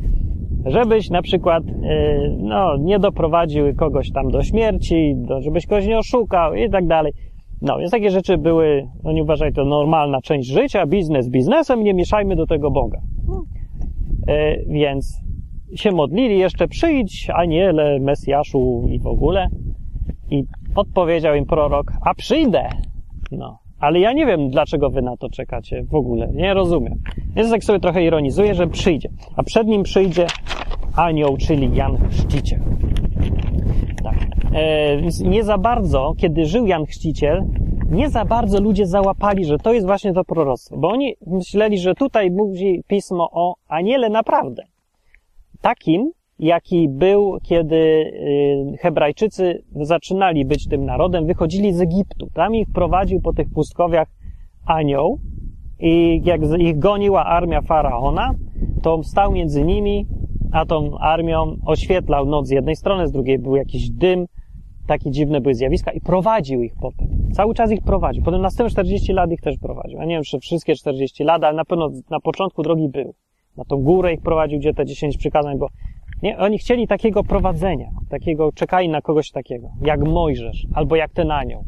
[0.65, 6.53] żebyś na przykład yy, no, nie doprowadził kogoś tam do śmierci, żebyś kogoś nie oszukał
[6.53, 7.13] i tak dalej.
[7.61, 11.93] No, więc takie rzeczy były, no nie uważaj, to normalna część życia, biznes biznesem, nie
[11.93, 12.99] mieszajmy do tego Boga.
[14.27, 15.22] Yy, więc
[15.75, 19.47] się modlili, jeszcze przyjdź, aniele, Mesjaszu i w ogóle.
[20.29, 20.43] I
[20.75, 22.69] odpowiedział im prorok, a przyjdę.
[23.31, 26.27] No, ale ja nie wiem, dlaczego wy na to czekacie w ogóle.
[26.33, 26.99] Nie rozumiem.
[27.35, 29.09] Więc tak sobie trochę ironizuję, że przyjdzie.
[29.35, 30.27] A przed nim przyjdzie
[30.95, 32.59] anioł, czyli Jan Chrzciciel.
[34.03, 34.15] Tak.
[34.53, 37.45] E, nie za bardzo, kiedy żył Jan Chrzciciel,
[37.91, 40.77] nie za bardzo ludzie załapali, że to jest właśnie to proroctwo.
[40.77, 44.63] Bo oni myśleli, że tutaj mówi pismo o aniele naprawdę.
[45.63, 52.27] Takim, jaki był, kiedy y, Hebrajczycy zaczynali być tym narodem, wychodzili z Egiptu.
[52.33, 54.07] Tam ich prowadził po tych pustkowiach
[54.65, 55.19] anioł
[55.79, 58.35] i jak ich goniła armia faraona,
[58.81, 60.07] to stał między nimi,
[60.51, 64.25] a tą armią oświetlał noc z jednej strony, z drugiej był jakiś dym,
[64.87, 67.07] takie dziwne były zjawiska i prowadził ich potem.
[67.33, 68.23] Cały czas ich prowadził.
[68.23, 69.99] Potem następne 40 lat ich też prowadził.
[69.99, 73.13] Ja nie wiem, czy wszystkie 40 lat, ale na pewno na początku drogi był.
[73.57, 75.67] Na tą górę ich prowadził, gdzie te 10 przykazań, bo
[76.23, 76.37] nie?
[76.37, 81.63] Oni chcieli takiego prowadzenia, takiego, czekali na kogoś takiego, jak Mojżesz, albo jak ten anioł.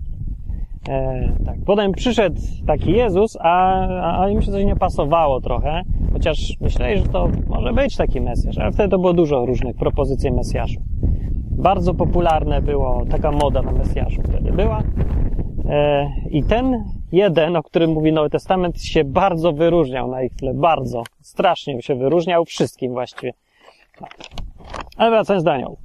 [0.90, 1.56] E, tak.
[1.66, 5.82] Potem przyszedł taki Jezus, a, a im się coś nie pasowało trochę,
[6.14, 10.32] chociaż myśleli, że to może być taki Mesjasz, ale wtedy to było dużo różnych propozycji
[10.32, 10.82] Mesjaszu.
[11.58, 14.84] Bardzo popularne było, taka moda na Mesjaszu wtedy była.
[15.70, 20.54] E, I ten jeden, o którym mówi Nowy Testament, się bardzo wyróżniał na ich tle,
[20.54, 23.34] bardzo, strasznie się wyróżniał wszystkim właściwie.
[24.98, 25.80] Ale wracając do aniołów.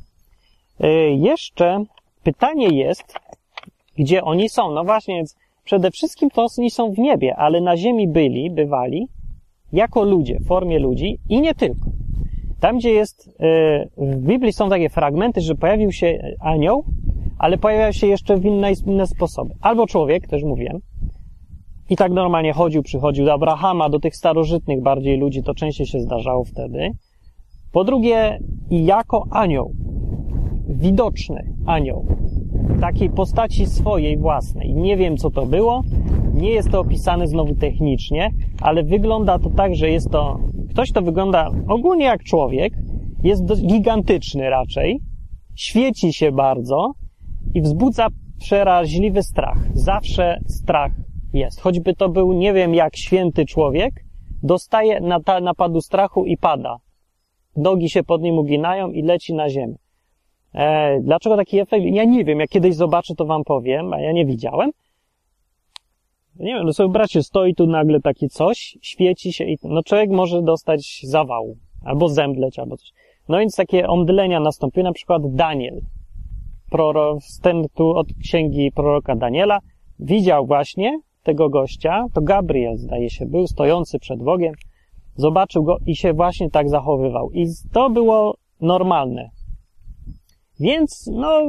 [0.80, 1.84] E, jeszcze
[2.22, 3.14] pytanie jest,
[3.98, 4.70] gdzie oni są.
[4.70, 9.08] No właśnie, więc przede wszystkim to oni są w niebie, ale na ziemi byli, bywali,
[9.72, 11.90] jako ludzie, w formie ludzi i nie tylko.
[12.60, 16.84] Tam, gdzie jest, e, w Biblii są takie fragmenty, że pojawił się anioł,
[17.38, 19.54] ale pojawia się jeszcze w inne, inne sposoby.
[19.60, 20.80] Albo człowiek, też mówiłem,
[21.90, 26.00] i tak normalnie chodził, przychodził do Abrahama, do tych starożytnych bardziej ludzi, to częściej się
[26.00, 26.90] zdarzało wtedy.
[27.72, 28.38] Po drugie,
[28.70, 29.74] jako anioł,
[30.68, 32.06] widoczny anioł,
[32.80, 34.74] takiej postaci swojej własnej.
[34.74, 35.82] Nie wiem, co to było,
[36.34, 40.38] nie jest to opisane znowu technicznie, ale wygląda to tak, że jest to,
[40.70, 42.72] ktoś to wygląda ogólnie jak człowiek,
[43.22, 45.00] jest gigantyczny raczej,
[45.54, 46.92] świeci się bardzo
[47.54, 48.06] i wzbudza
[48.38, 49.58] przeraźliwy strach.
[49.74, 50.92] Zawsze strach
[51.32, 51.60] jest.
[51.60, 54.04] Choćby to był, nie wiem, jak święty człowiek,
[54.42, 55.00] dostaje
[55.40, 56.76] napadu strachu i pada
[57.56, 59.74] nogi się pod nim uginają i leci na ziemię.
[60.54, 61.84] E, dlaczego taki efekt?
[61.84, 64.70] Ja nie wiem, jak kiedyś zobaczę, to wam powiem, a ja nie widziałem.
[66.36, 70.10] Nie wiem, no sobie bracie, stoi tu nagle takie coś, świeci się i no człowiek
[70.10, 72.92] może dostać zawału, albo zemdleć, albo coś.
[73.28, 75.80] No więc takie omdlenia nastąpiły, na przykład Daniel,
[76.70, 79.58] prorok, ten tu od księgi proroka Daniela,
[79.98, 84.54] widział właśnie tego gościa, to Gabriel zdaje się był, stojący przed Bogiem,
[85.16, 87.30] zobaczył go i się właśnie tak zachowywał.
[87.30, 89.30] I to było normalne.
[90.60, 91.40] Więc, no,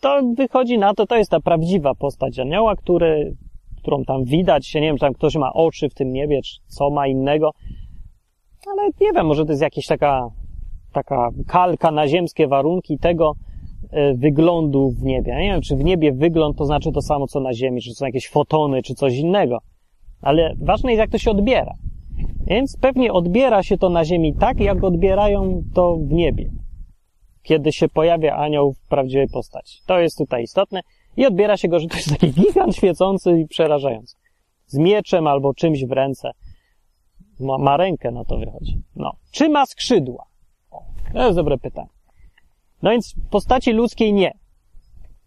[0.00, 3.36] to wychodzi na to, to jest ta prawdziwa postać anioła, który,
[3.76, 6.60] którą tam widać, się nie wiem, czy tam ktoś ma oczy w tym niebie, czy
[6.66, 7.50] co ma innego,
[8.72, 10.28] ale nie wiem, może to jest jakaś taka,
[10.92, 13.32] taka kalka na ziemskie warunki tego
[13.90, 15.32] e, wyglądu w niebie.
[15.32, 17.94] Ja nie wiem, czy w niebie wygląd to znaczy to samo, co na ziemi, czy
[17.94, 19.58] są jakieś fotony, czy coś innego.
[20.22, 21.74] Ale ważne jest, jak to się odbiera.
[22.46, 26.50] Więc pewnie odbiera się to na ziemi tak, jak odbierają to w niebie.
[27.48, 29.80] Kiedy się pojawia anioł w prawdziwej postaci.
[29.86, 30.80] To jest tutaj istotne.
[31.16, 34.16] I odbiera się go, że to jest taki gigant świecący i przerażający.
[34.66, 36.30] Z mieczem albo czymś w ręce.
[37.40, 38.82] Ma, ma rękę, na to wychodzi.
[38.96, 39.12] No.
[39.30, 40.24] Czy ma skrzydła?
[40.70, 40.82] O,
[41.12, 41.88] to jest dobre pytanie.
[42.82, 44.32] No więc postaci ludzkiej nie.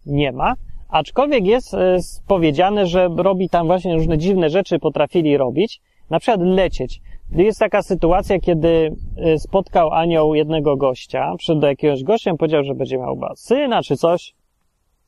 [0.06, 0.54] Nie ma.
[0.88, 5.80] Aczkolwiek jest e, powiedziane, że robi tam właśnie różne dziwne rzeczy, potrafili robić.
[6.10, 7.00] Na przykład lecieć.
[7.34, 12.74] Jest taka sytuacja, kiedy e, spotkał anioł jednego gościa, przyszedł do jakiegoś gościa, powiedział, że
[12.74, 14.34] będzie miał syna czy coś.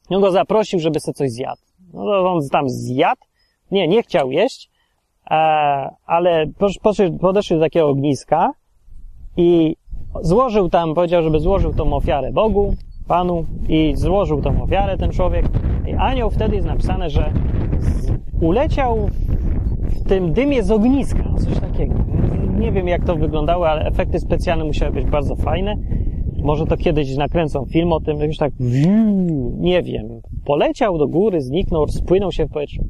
[0.08, 1.62] On go zaprosił, żeby sobie coś zjadł.
[1.94, 3.20] No to on tam zjadł.
[3.70, 4.70] Nie, nie chciał jeść,
[5.30, 5.34] e,
[6.06, 6.46] ale
[7.20, 8.52] podeszli do takiego ogniska
[9.36, 9.76] i
[10.22, 12.74] złożył tam, powiedział, żeby złożył tą ofiarę Bogu,
[13.08, 15.46] Panu i złożył tą ofiarę ten człowiek.
[15.86, 17.32] I anioł wtedy jest napisane, że
[18.40, 19.10] uleciał
[20.08, 21.94] tym dymie z ogniska, coś takiego.
[22.58, 25.76] Nie wiem, jak to wyglądało, ale efekty specjalne musiały być bardzo fajne.
[26.42, 28.52] Może to kiedyś nakręcą film o tym, już tak,
[29.58, 30.08] nie wiem,
[30.44, 32.84] poleciał do góry, zniknął, spłynął się w powietrzu.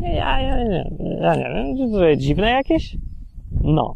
[0.00, 0.84] Ja, ja, ja,
[1.20, 2.96] ja nie wiem, to dziwne jakieś?
[3.62, 3.94] No.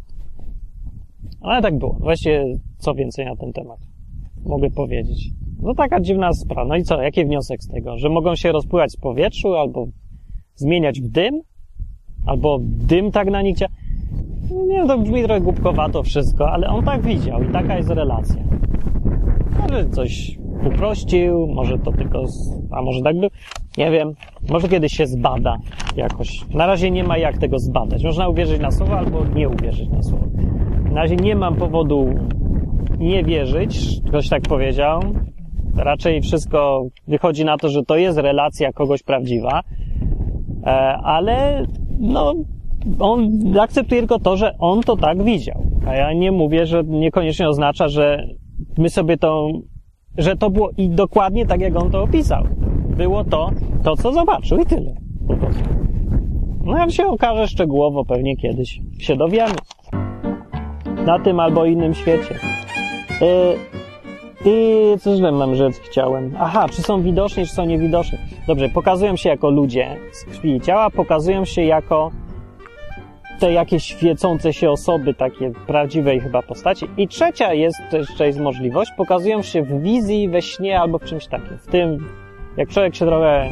[1.40, 1.96] Ale tak było.
[2.00, 2.44] Właściwie
[2.78, 3.78] co więcej na ten temat
[4.44, 5.30] mogę powiedzieć.
[5.62, 6.68] No taka dziwna sprawa.
[6.68, 7.02] No i co?
[7.02, 7.98] Jaki wniosek z tego?
[7.98, 9.86] Że mogą się rozpływać w powietrzu albo
[10.54, 11.40] zmieniać w dym?
[12.26, 13.72] Albo dym tak na nich działa?
[14.50, 18.42] Nie wiem, to brzmi trochę głupkowato wszystko, ale on tak widział i taka jest relacja.
[19.60, 22.24] Może coś uprościł, może to tylko,
[22.70, 23.28] a może tak by,
[23.78, 24.12] nie wiem,
[24.50, 25.58] może kiedyś się zbada
[25.96, 26.40] jakoś.
[26.54, 28.04] Na razie nie ma jak tego zbadać.
[28.04, 30.26] Można uwierzyć na słowo albo nie uwierzyć na słowo.
[30.92, 32.06] Na razie nie mam powodu
[32.98, 35.00] nie wierzyć, ktoś tak powiedział.
[35.76, 39.60] Raczej wszystko wychodzi na to, że to jest relacja kogoś prawdziwa,
[40.64, 40.68] e,
[41.04, 41.66] ale
[42.02, 42.34] no,
[43.00, 45.62] on akceptuje tylko to, że on to tak widział.
[45.86, 48.26] A ja nie mówię, że niekoniecznie oznacza, że
[48.78, 49.48] my sobie to,
[50.18, 52.44] że to było i dokładnie tak, jak on to opisał.
[52.96, 53.50] Było to,
[53.82, 54.94] to co zobaczył i tyle.
[55.28, 55.62] Po prostu.
[56.64, 59.54] No jak się okaże szczegółowo, pewnie kiedyś się dowiemy.
[61.06, 62.34] Na tym albo innym świecie.
[63.20, 63.56] Yy,
[64.44, 66.34] I coś mam rzec chciałem.
[66.38, 68.18] Aha, czy są widoczni, czy są niewidoczni?
[68.46, 72.10] Dobrze, pokazują się jako ludzie z krwi i ciała, pokazują się jako
[73.38, 76.86] te jakieś świecące się osoby, takie prawdziwej chyba postaci.
[76.96, 81.26] I trzecia jest jeszcze jest możliwość, pokazują się w wizji, we śnie albo w czymś
[81.26, 81.58] takim.
[81.58, 82.08] W tym,
[82.56, 83.50] jak człowiek się trochę,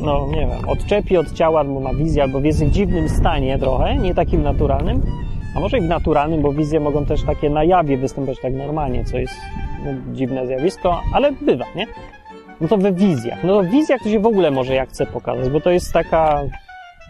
[0.00, 3.96] no nie wiem, odczepi od ciała, albo ma wizję, albo jest w dziwnym stanie trochę,
[3.96, 5.02] nie takim naturalnym,
[5.56, 9.04] a może i w naturalnym, bo wizje mogą też takie na jawie występować tak normalnie,
[9.04, 9.34] co jest
[9.84, 11.86] no, dziwne zjawisko, ale bywa, nie?
[12.62, 13.44] No to we wizjach.
[13.44, 15.92] No to w wizjach to się w ogóle może jak chce pokazać, bo to jest
[15.92, 16.42] taka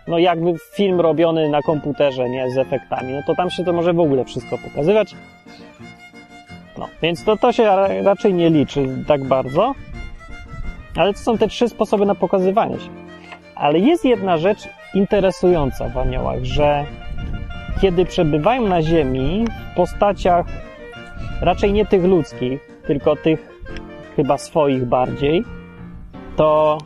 [0.09, 3.93] no jakby film robiony na komputerze, nie, z efektami, no to tam się to może
[3.93, 5.15] w ogóle wszystko pokazywać.
[6.79, 7.65] No, więc to, to się
[8.05, 9.75] raczej nie liczy tak bardzo.
[10.97, 12.89] Ale to są te trzy sposoby na pokazywanie się.
[13.55, 16.85] Ale jest jedna rzecz interesująca w aniołach, że
[17.81, 20.47] kiedy przebywają na Ziemi w postaciach
[21.41, 23.52] raczej nie tych ludzkich, tylko tych
[24.17, 25.45] chyba swoich bardziej,
[26.37, 26.79] to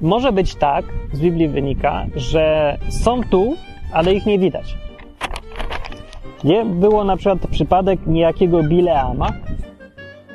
[0.00, 3.54] może być tak, z Biblii wynika, że są tu,
[3.92, 4.76] ale ich nie widać.
[6.44, 6.64] Nie?
[6.64, 9.32] Było na przykład przypadek niejakiego Bileama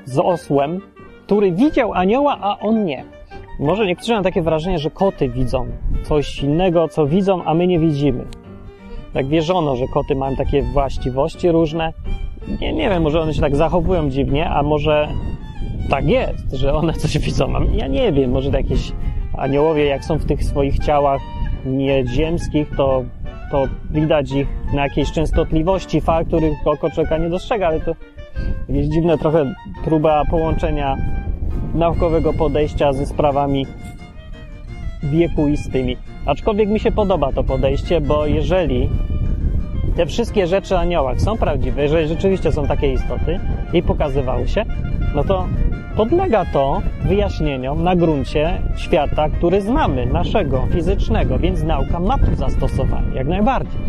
[0.05, 0.81] z osłem,
[1.25, 3.03] który widział anioła, a on nie.
[3.59, 5.67] Może niektórzy mają takie wrażenie, że koty widzą
[6.03, 8.25] coś innego, co widzą, a my nie widzimy.
[9.13, 11.93] Tak wierzono, że koty mają takie właściwości różne.
[12.61, 15.07] Nie, nie wiem, może one się tak zachowują dziwnie, a może
[15.89, 17.53] tak jest, że one coś widzą.
[17.73, 18.91] Ja nie wiem, może jakieś
[19.37, 21.21] aniołowie, jak są w tych swoich ciałach
[21.65, 23.03] nieziemskich, to,
[23.51, 27.95] to widać ich na jakiejś częstotliwości fal, których oko człowieka nie dostrzega, ale to
[28.69, 30.97] jakieś dziwne trochę próba połączenia
[31.73, 33.65] naukowego podejścia ze sprawami
[35.03, 35.97] wiekuistymi.
[36.25, 38.89] Aczkolwiek mi się podoba to podejście, bo jeżeli
[39.95, 43.39] te wszystkie rzeczy o aniołach są prawdziwe, jeżeli rzeczywiście są takie istoty
[43.73, 44.65] i pokazywały się,
[45.15, 45.47] no to
[45.95, 53.15] podlega to wyjaśnieniom na gruncie świata, który znamy, naszego, fizycznego, więc nauka ma tu zastosowanie,
[53.15, 53.81] jak najbardziej.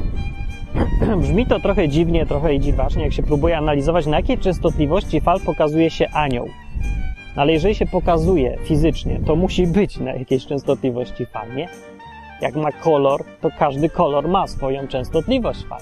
[1.23, 5.41] Brzmi to trochę dziwnie, trochę i dziwacznie, jak się próbuje analizować, na jakiej częstotliwości fal
[5.41, 6.49] pokazuje się anioł.
[7.37, 11.69] Ale jeżeli się pokazuje fizycznie, to musi być na jakiejś częstotliwości fal, nie?
[12.41, 15.81] Jak ma kolor, to każdy kolor ma swoją częstotliwość fal.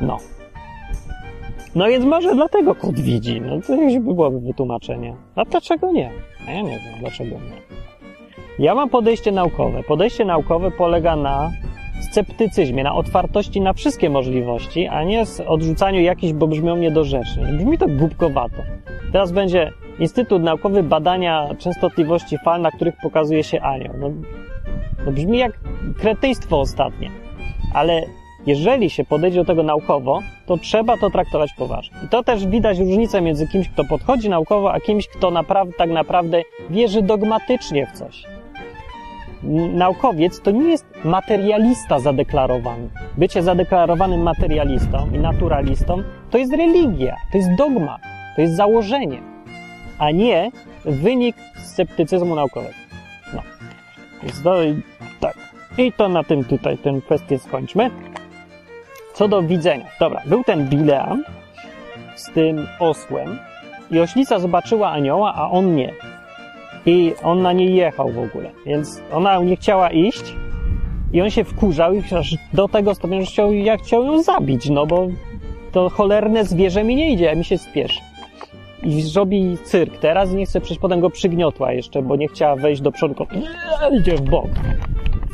[0.00, 0.18] No.
[1.74, 3.40] No więc może dlatego kot widzi.
[3.40, 5.16] No to jakby byłoby wytłumaczenie.
[5.36, 6.10] A dlaczego nie?
[6.48, 7.64] A ja nie wiem, dlaczego nie.
[8.58, 9.82] Ja mam podejście naukowe.
[9.82, 11.50] Podejście naukowe polega na
[12.00, 17.44] sceptycyzmie, na otwartości na wszystkie możliwości, a nie z odrzucaniu jakichś, bo brzmią niedorzecznie.
[17.44, 18.62] Brzmi to głupkowato.
[19.12, 23.94] Teraz będzie Instytut Naukowy Badania Częstotliwości Fal, na których pokazuje się anioł.
[23.98, 24.10] No,
[25.06, 25.52] no brzmi jak
[25.98, 27.10] kretyństwo ostatnie.
[27.74, 28.02] Ale
[28.46, 31.96] jeżeli się podejdzie do tego naukowo, to trzeba to traktować poważnie.
[32.04, 35.90] I to też widać różnicę między kimś, kto podchodzi naukowo, a kimś, kto naprawdę, tak
[35.90, 38.24] naprawdę wierzy dogmatycznie w coś.
[39.72, 42.88] Naukowiec to nie jest materialista zadeklarowany.
[43.18, 47.98] Bycie zadeklarowanym materialistą i naturalistą to jest religia, to jest dogma,
[48.36, 49.22] to jest założenie,
[49.98, 50.50] a nie
[50.84, 52.83] wynik sceptycyzmu naukowego.
[54.24, 54.56] Więc to,
[55.20, 55.34] tak.
[55.78, 57.90] I to na tym tutaj tę kwestię skończmy.
[59.14, 59.84] Co do widzenia.
[60.00, 61.24] Dobra, był ten Bileam
[62.16, 63.38] z tym osłem
[63.90, 65.92] i oślica zobaczyła anioła, a on nie.
[66.86, 68.50] I on na niej jechał w ogóle.
[68.66, 70.34] Więc ona nie chciała iść
[71.12, 74.70] i on się wkurzał i aż do tego stopnia, że chciał, ja chciał ją zabić,
[74.70, 75.08] no bo
[75.72, 78.00] to cholerne zwierzę mi nie idzie, a mi się spieszy.
[78.84, 82.82] I zrobi cyrk teraz nie chce, przecież potem go przygniotła jeszcze, bo nie chciała wejść
[82.82, 83.26] do przodu,
[84.00, 84.50] idzie w bok.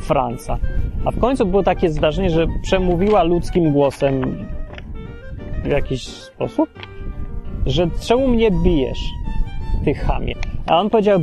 [0.01, 0.57] Franca.
[1.05, 4.45] A w końcu było takie zdarzenie, że przemówiła ludzkim głosem
[5.63, 6.69] w jakiś sposób,
[7.65, 8.99] że czemu mnie bijesz,
[9.85, 10.35] ty chamie?
[10.67, 11.19] A on powiedział,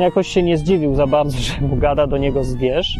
[0.00, 2.98] jakoś się nie zdziwił za bardzo, że mu gada do niego zwierz.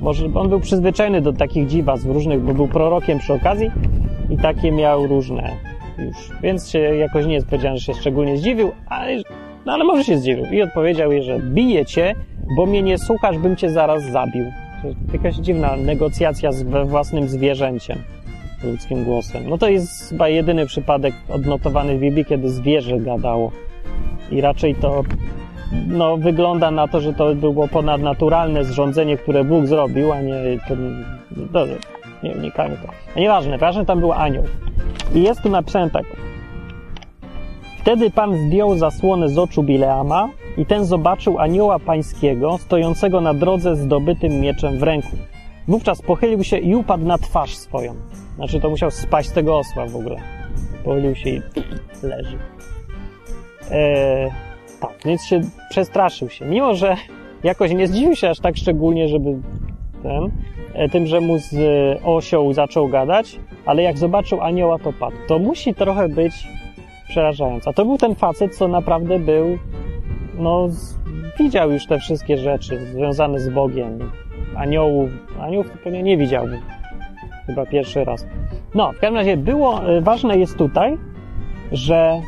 [0.00, 3.70] Może on był przyzwyczajony do takich dziwactw różnych, bo był prorokiem przy okazji
[4.30, 6.30] i takie miał różne już.
[6.42, 9.16] Więc się jakoś nie powiedziane, że się szczególnie zdziwił, ale,
[9.66, 10.44] no ale może się zdziwił.
[10.44, 12.14] I odpowiedział jej, że bije cię,
[12.56, 14.44] bo mnie nie słuchasz, bym cię zaraz zabił.
[15.12, 17.98] Jakaś dziwna negocjacja z własnym zwierzęciem,
[18.64, 19.48] ludzkim głosem.
[19.48, 23.52] No to jest chyba jedyny przypadek odnotowany w Biblii, kiedy zwierzę gadało.
[24.30, 25.02] I raczej to
[25.86, 30.34] no, wygląda na to, że to było ponadnaturalne zrządzenie, które Bóg zrobił, a nie
[30.68, 30.74] to,
[31.52, 31.66] to
[32.22, 32.88] nie unikajmy to.
[33.16, 34.44] A nieważne, ważne tam był anioł.
[35.14, 36.04] I jest tu napisane tak.
[37.80, 43.76] Wtedy Pan zdjął zasłonę z oczu Bileama i ten zobaczył anioła pańskiego stojącego na drodze
[43.76, 45.16] zdobytym mieczem w ręku.
[45.68, 47.94] Wówczas pochylił się i upadł na twarz swoją.
[48.36, 50.20] Znaczy to musiał spaść z tego osła w ogóle.
[50.84, 51.42] Pochylił się i
[52.02, 52.38] leży.
[53.70, 54.30] Eee,
[54.80, 55.40] tak, więc się
[55.70, 56.46] przestraszył się.
[56.46, 56.96] Mimo, że
[57.44, 59.36] jakoś nie zdziwił się aż tak szczególnie, żeby
[60.02, 60.30] ten,
[60.92, 65.16] tym, że mu z e, osioł zaczął gadać, ale jak zobaczył anioła, to padł.
[65.28, 66.48] To musi trochę być
[67.08, 67.70] przerażające.
[67.70, 69.58] A to był ten facet, co naprawdę był,
[70.34, 70.68] no,
[71.38, 74.10] widział już te wszystkie rzeczy związane z Bogiem.
[74.56, 75.10] Aniołów,
[75.40, 76.46] aniołów to pewnie nie widział.
[77.46, 78.26] Chyba pierwszy raz.
[78.74, 80.98] No, w każdym razie było, e, ważne jest tutaj,
[81.72, 82.20] że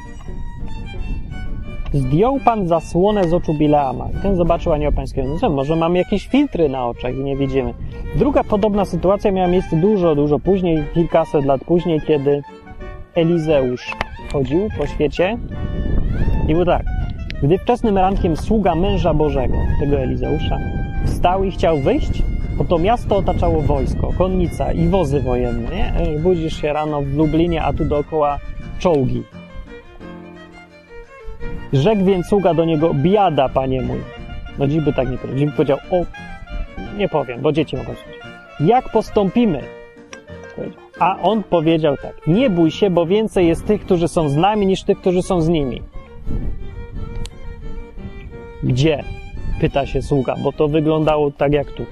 [1.93, 4.09] Zdjął pan zasłonę z oczu Bileama.
[4.23, 5.29] Ten zobaczył anioła pańskiego.
[5.29, 7.75] No co, może mamy jakieś filtry na oczach i nie widzimy.
[8.17, 12.43] Druga podobna sytuacja miała miejsce dużo, dużo później, kilkaset lat później, kiedy
[13.15, 13.93] Elizeusz
[14.33, 15.39] chodził po świecie
[16.49, 16.83] i był tak.
[17.43, 20.59] Gdy wczesnym rankiem sługa męża Bożego, tego Elizeusza,
[21.07, 22.23] wstał i chciał wyjść,
[22.59, 25.77] oto miasto otaczało wojsko, konnica i wozy wojenne.
[25.77, 26.19] Nie?
[26.19, 28.39] Budzisz się rano w Lublinie, a tu dookoła
[28.79, 29.23] czołgi,
[31.73, 34.01] Rzekł więc sługa do niego, biada, panie mój.
[34.59, 35.39] No dziś by tak nie powiedział.
[35.39, 36.05] Dziś by powiedział, o,
[36.97, 38.23] nie powiem, bo dzieci mogą słyszeć.
[38.61, 39.63] Jak postąpimy?
[40.99, 44.67] A on powiedział tak, nie bój się, bo więcej jest tych, którzy są z nami,
[44.67, 45.83] niż tych, którzy są z nimi.
[48.63, 49.05] Gdzie?
[49.61, 51.87] Pyta się sługa, bo to wyglądało tak jak tu.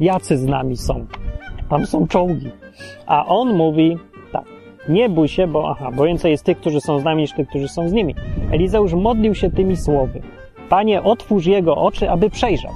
[0.00, 1.06] Jacy z nami są?
[1.68, 2.50] Tam są czołgi.
[3.06, 3.98] A on mówi,
[4.88, 7.48] nie bój się, bo aha, bo więcej jest tych, którzy są z nami, niż tych,
[7.48, 8.14] którzy są z nimi.
[8.52, 10.22] Elizeusz modlił się tymi słowy.
[10.68, 12.72] Panie, otwórz jego oczy, aby przejrzał.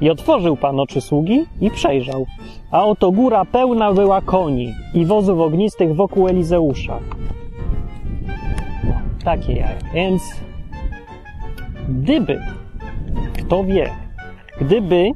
[0.00, 2.26] I otworzył Pan oczy sługi i przejrzał.
[2.70, 6.98] A oto góra pełna była koni i wozów ognistych wokół Elizeusza.
[9.24, 9.76] Takie jaja.
[9.94, 10.22] Więc
[11.88, 12.40] gdyby,
[13.38, 13.90] kto wie,
[14.60, 15.10] gdyby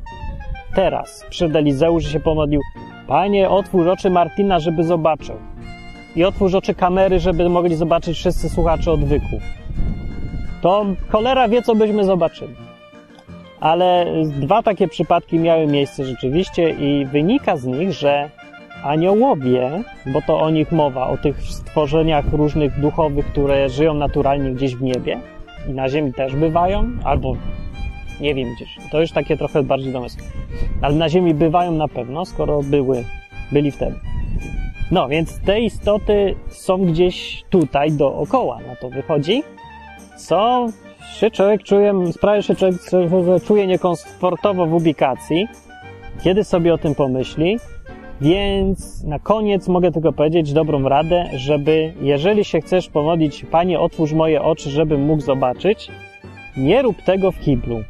[0.74, 2.60] teraz przed Elizeusz się pomodlił,
[3.06, 5.36] Panie, otwórz oczy Martina, żeby zobaczył.
[6.16, 9.40] I otwórz oczy kamery, żeby mogli zobaczyć wszyscy słuchacze odwyku.
[10.60, 12.54] To cholera wie, co byśmy zobaczyli.
[13.60, 18.30] Ale dwa takie przypadki miały miejsce rzeczywiście i wynika z nich, że
[18.84, 24.76] aniołowie, bo to o nich mowa, o tych stworzeniach różnych duchowych, które żyją naturalnie gdzieś
[24.76, 25.18] w niebie
[25.68, 27.36] i na ziemi też bywają, albo
[28.20, 28.78] nie wiem gdzieś.
[28.90, 30.18] To już takie trochę bardziej domysł.
[30.82, 33.04] Ale na Ziemi bywają na pewno, skoro były,
[33.52, 33.96] byli wtedy.
[34.90, 39.42] No, więc te istoty są gdzieś tutaj dookoła, na to wychodzi,
[40.16, 40.66] co
[41.14, 42.80] się człowiek czuje, sprawia, że człowiek
[43.46, 45.48] czuje niekomfortowo w ubikacji,
[46.22, 47.58] kiedy sobie o tym pomyśli,
[48.20, 54.12] więc na koniec mogę tylko powiedzieć dobrą radę, żeby jeżeli się chcesz pomodlić, Panie, otwórz
[54.12, 55.88] moje oczy, żebym mógł zobaczyć,
[56.56, 57.82] nie rób tego w kiblu,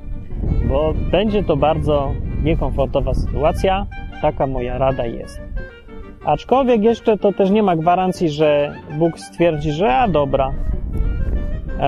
[0.69, 3.87] bo będzie to bardzo niekomfortowa sytuacja.
[4.23, 5.41] Taka moja rada jest.
[6.25, 10.53] Aczkolwiek jeszcze to też nie ma gwarancji, że Bóg stwierdzi, że a dobra,
[11.81, 11.83] e,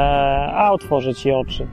[0.54, 1.66] a otworzy ci oczy.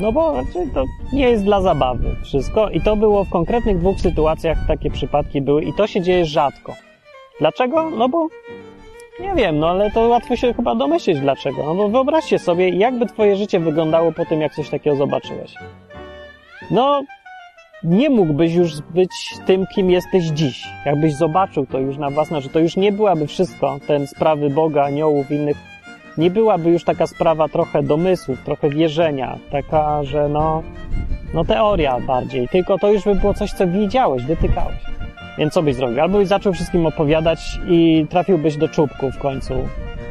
[0.00, 4.00] No bo znaczy, to nie jest dla zabawy wszystko i to było w konkretnych dwóch
[4.00, 6.74] sytuacjach, takie przypadki były i to się dzieje rzadko.
[7.40, 7.90] Dlaczego?
[7.90, 8.28] No bo
[9.20, 11.62] nie wiem, no ale to łatwo się chyba domyślić dlaczego.
[11.66, 15.54] No bo wyobraźcie sobie, jakby twoje życie wyglądało po tym, jak coś takiego zobaczyłeś.
[16.70, 17.02] No,
[17.84, 19.10] nie mógłbyś już być
[19.46, 20.64] tym, kim jesteś dziś.
[20.86, 24.84] Jakbyś zobaczył to już na własne, że to już nie byłaby wszystko, ten sprawy Boga,
[24.84, 25.56] aniołów, innych,
[26.18, 30.62] nie byłaby już taka sprawa trochę domysłów, trochę wierzenia, taka, że no,
[31.34, 34.76] no teoria bardziej, tylko to już by było coś, co widziałeś, dotykałeś.
[35.38, 36.00] Więc co byś zrobił?
[36.00, 39.54] Albo byś zaczął wszystkim opowiadać i trafiłbyś do czubku w końcu,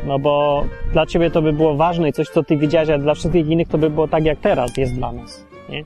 [0.06, 3.14] no bo dla ciebie to by było ważne i coś, co ty widziałeś, a dla
[3.14, 5.84] wszystkich innych to by było tak, jak teraz jest dla nas, nie?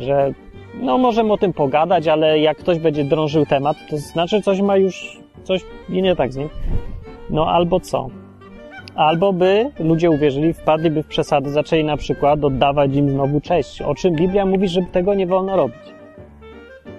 [0.00, 0.32] Że
[0.80, 4.76] no możemy o tym pogadać, ale jak ktoś będzie drążył temat, to znaczy coś ma
[4.76, 6.48] już, coś nie tak z nim.
[7.30, 8.08] No albo co?
[8.94, 13.94] Albo by ludzie uwierzyli, wpadliby w przesady, zaczęli na przykład oddawać im znowu cześć, o
[13.94, 15.94] czym Biblia mówi, że tego nie wolno robić.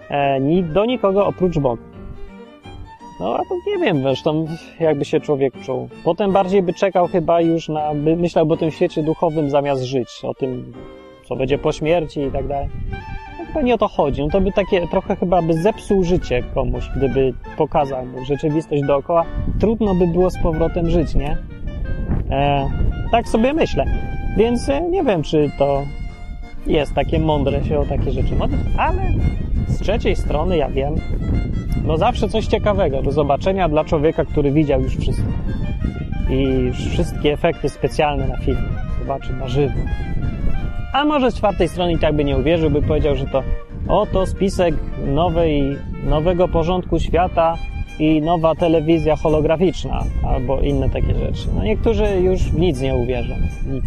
[0.09, 1.89] E, do nikogo oprócz Boga.
[3.19, 4.45] No, a to nie wiem, zresztą
[4.79, 5.89] jakby się człowiek czuł.
[6.03, 10.09] Potem bardziej by czekał chyba już na, by myślał o tym świecie duchowym zamiast żyć,
[10.23, 10.73] o tym,
[11.29, 12.69] co będzie po śmierci i tak dalej.
[13.39, 14.21] No, chyba nie o to chodzi.
[14.21, 19.25] No to by takie trochę chyba by zepsuł życie komuś, gdyby pokazał mu rzeczywistość dookoła.
[19.59, 21.37] Trudno by było z powrotem żyć, nie?
[22.31, 22.69] E,
[23.11, 23.85] tak sobie myślę.
[24.37, 25.83] Więc e, nie wiem, czy to
[26.67, 29.01] jest takie mądre się o takie rzeczy modlić, ale
[29.67, 30.95] z trzeciej strony ja wiem,
[31.85, 35.27] no zawsze coś ciekawego do zobaczenia dla człowieka, który widział już wszystko.
[36.29, 38.69] I wszystkie efekty specjalne na filmie.
[38.99, 39.79] Zobaczy na żywo.
[40.93, 43.43] A może z czwartej strony i tak by nie uwierzył, by powiedział, że to
[43.87, 44.75] oto spisek
[45.05, 47.55] nowej, nowego porządku świata
[47.99, 51.47] i nowa telewizja holograficzna albo inne takie rzeczy.
[51.55, 53.33] No niektórzy już w nic nie uwierzą.
[53.67, 53.83] Nic.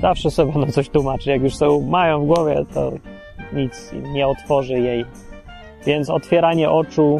[0.00, 1.26] Zawsze sobie będą coś tłumaczyć.
[1.26, 2.92] Jak już sobie mają w głowie, to
[3.52, 5.04] nic nie otworzy jej.
[5.86, 7.16] Więc otwieranie oczu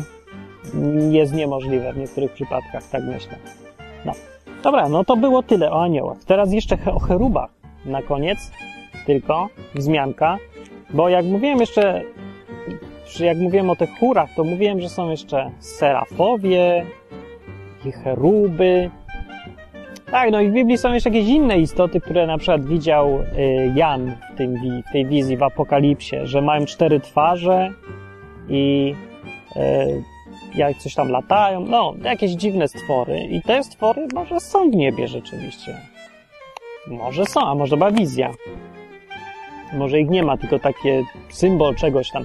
[1.10, 3.36] jest niemożliwe w niektórych przypadkach, tak myślę.
[4.04, 4.12] No.
[4.62, 6.18] Dobra, no to było tyle o aniołach.
[6.26, 7.55] Teraz jeszcze o cherubach
[7.86, 8.52] na koniec,
[9.06, 10.38] tylko wzmianka,
[10.90, 12.02] bo jak mówiłem jeszcze
[13.20, 16.86] jak mówiłem o tych chórach, to mówiłem, że są jeszcze serafowie
[17.84, 18.90] i cheruby.
[20.10, 23.72] Tak, no i w Biblii są jeszcze jakieś inne istoty, które na przykład widział y,
[23.74, 24.54] Jan w, tym,
[24.88, 27.70] w tej wizji w Apokalipsie, że mają cztery twarze
[28.48, 28.94] i
[29.56, 29.60] y,
[30.54, 33.18] jak coś tam latają, no, jakieś dziwne stwory.
[33.18, 35.76] I te stwory może są w niebie rzeczywiście.
[36.86, 38.30] Może są, a może była wizja.
[39.72, 42.24] Może ich nie ma, tylko takie symbol czegoś tam.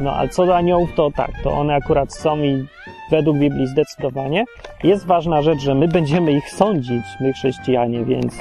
[0.00, 2.66] No, a co do aniołów, to tak, to one akurat są i
[3.10, 4.44] według Biblii zdecydowanie.
[4.84, 8.38] Jest ważna rzecz, że my będziemy ich sądzić, my chrześcijanie, więc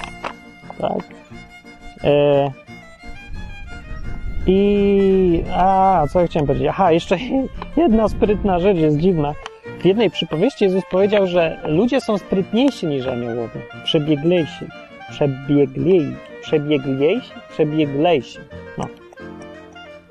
[0.82, 1.04] tak.
[2.04, 2.52] E...
[4.48, 5.44] I...
[5.56, 6.68] A, co ja chciałem powiedzieć?
[6.70, 7.18] Aha, jeszcze
[7.78, 9.34] jedna sprytna rzecz jest dziwna.
[9.80, 13.62] W jednej przypowieści Jezus powiedział, że ludzie są sprytniejsi niż aniołowie.
[13.84, 14.66] Przebieglejsi.
[15.14, 16.16] Przebieglej.
[16.42, 17.32] Przebieglejsi?
[17.50, 18.40] Przebieglejsi.
[18.78, 18.86] No.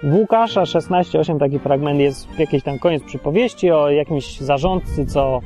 [0.02, 5.40] W Łukasza 16:8 taki fragment jest jakiś tam koniec przypowieści o jakimś zarządcy, co,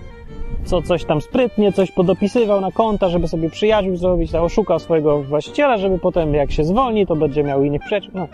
[0.65, 5.23] co coś tam sprytnie, coś podopisywał na konta, żeby sobie przyjaciół zrobić, tak oszukał swojego
[5.23, 8.11] właściciela, żeby potem jak się zwolni, to będzie miał innych przyjaciół.
[8.15, 8.29] No.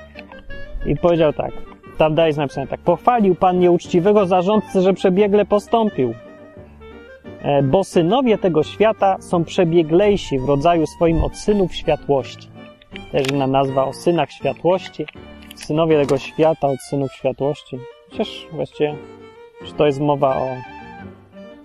[0.86, 1.52] I powiedział tak,
[1.98, 6.14] tam dalej jest napisane tak, pochwalił Pan nieuczciwego zarządcę, że przebiegle postąpił.
[7.42, 12.48] E, bo synowie tego świata są przebieglejsi w rodzaju swoim od synów światłości.
[13.12, 15.06] Też inna nazwa o synach światłości
[15.54, 17.78] synowie tego świata od synów światłości.
[18.10, 18.94] Chociaż właściwie,
[19.66, 20.48] czy to jest mowa o.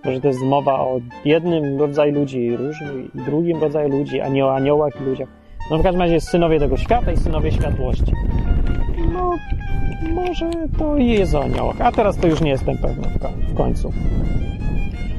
[0.04, 4.46] Może to jest mowa o jednym rodzaju ludzi różnym, i drugim rodzaju ludzi, a nie
[4.46, 5.28] o aniołach i ludziach.
[5.70, 8.12] No w każdym razie synowie tego świata i synowie światłości.
[9.12, 9.34] No,
[10.14, 11.80] może to jest o aniołach.
[11.80, 13.08] A teraz to już nie jestem pewny
[13.48, 13.92] w końcu.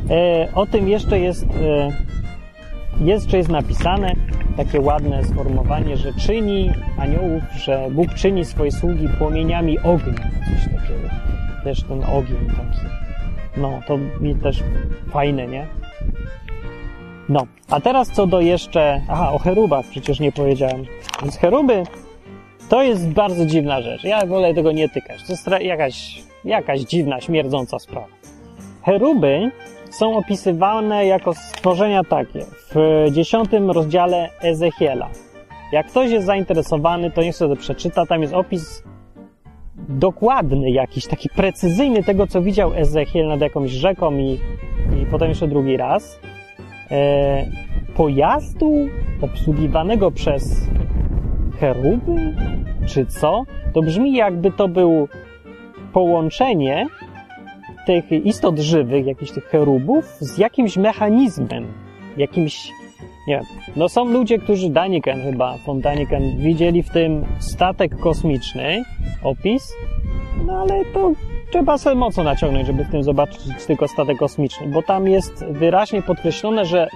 [0.09, 1.91] E, o tym jeszcze jest, e,
[3.01, 4.13] jest, czy jest napisane,
[4.57, 10.13] takie ładne sformułowanie, że czyni aniołów, że Bóg czyni swoje sługi płomieniami ognia.
[10.45, 11.09] Coś takiego.
[11.63, 12.87] Też ten ogień taki.
[13.57, 14.63] No, to mi też
[15.11, 15.67] fajne, nie?
[17.29, 19.01] No, a teraz co do jeszcze...
[19.09, 20.85] Aha, o cherubach przecież nie powiedziałem.
[21.21, 21.83] Więc cheruby
[22.69, 24.03] to jest bardzo dziwna rzecz.
[24.03, 25.23] Ja wolę tego nie tykać.
[25.23, 28.07] To jest jakaś, jakaś dziwna, śmierdząca sprawa.
[28.85, 29.51] Cheruby
[29.89, 35.09] są opisywane jako stworzenia takie w dziesiątym rozdziale Ezechiela.
[35.71, 38.05] Jak ktoś jest zainteresowany, to niech sobie przeczyta.
[38.05, 38.83] Tam jest opis
[39.89, 44.39] dokładny jakiś, taki precyzyjny tego, co widział Ezechiel nad jakąś rzeką i,
[45.01, 46.19] i potem jeszcze drugi raz.
[46.91, 47.45] E,
[47.95, 48.73] pojazdu
[49.21, 50.69] obsługiwanego przez
[51.59, 52.35] cheruby,
[52.85, 53.43] czy co?
[53.73, 55.07] To brzmi jakby to był
[55.93, 56.87] połączenie
[57.89, 61.67] tych istot żywych, jakichś tych cherubów, z jakimś mechanizmem,
[62.17, 62.71] jakimś,
[63.27, 68.83] nie wiem, no są ludzie, którzy, Daniken chyba, von Daniken, widzieli w tym statek kosmiczny,
[69.23, 69.73] opis,
[70.45, 71.11] no ale to
[71.51, 76.01] trzeba sobie mocno naciągnąć, żeby w tym zobaczyć tylko statek kosmiczny, bo tam jest wyraźnie
[76.01, 76.87] podkreślone, że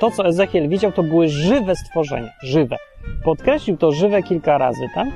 [0.00, 2.76] to, co Ezechiel widział, to były żywe stworzenia, żywe.
[3.24, 5.08] Podkreślił to żywe kilka razy, tak?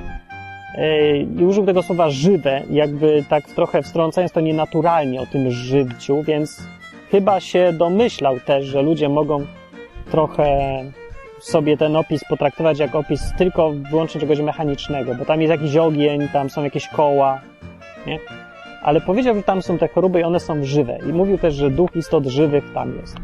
[1.39, 6.63] I użył tego słowa żywe, jakby tak trochę wstrącając to nienaturalnie o tym życiu, więc
[7.11, 9.45] chyba się domyślał też, że ludzie mogą
[10.11, 10.59] trochę
[11.39, 16.27] sobie ten opis potraktować jak opis tylko wyłącznie czegoś mechanicznego, bo tam jest jakiś ogień,
[16.33, 17.41] tam są jakieś koła,
[18.07, 18.19] nie?
[18.81, 20.97] Ale powiedział, że tam są te choroby i one są żywe.
[21.09, 23.17] I mówił też, że duch istot żywych tam jest.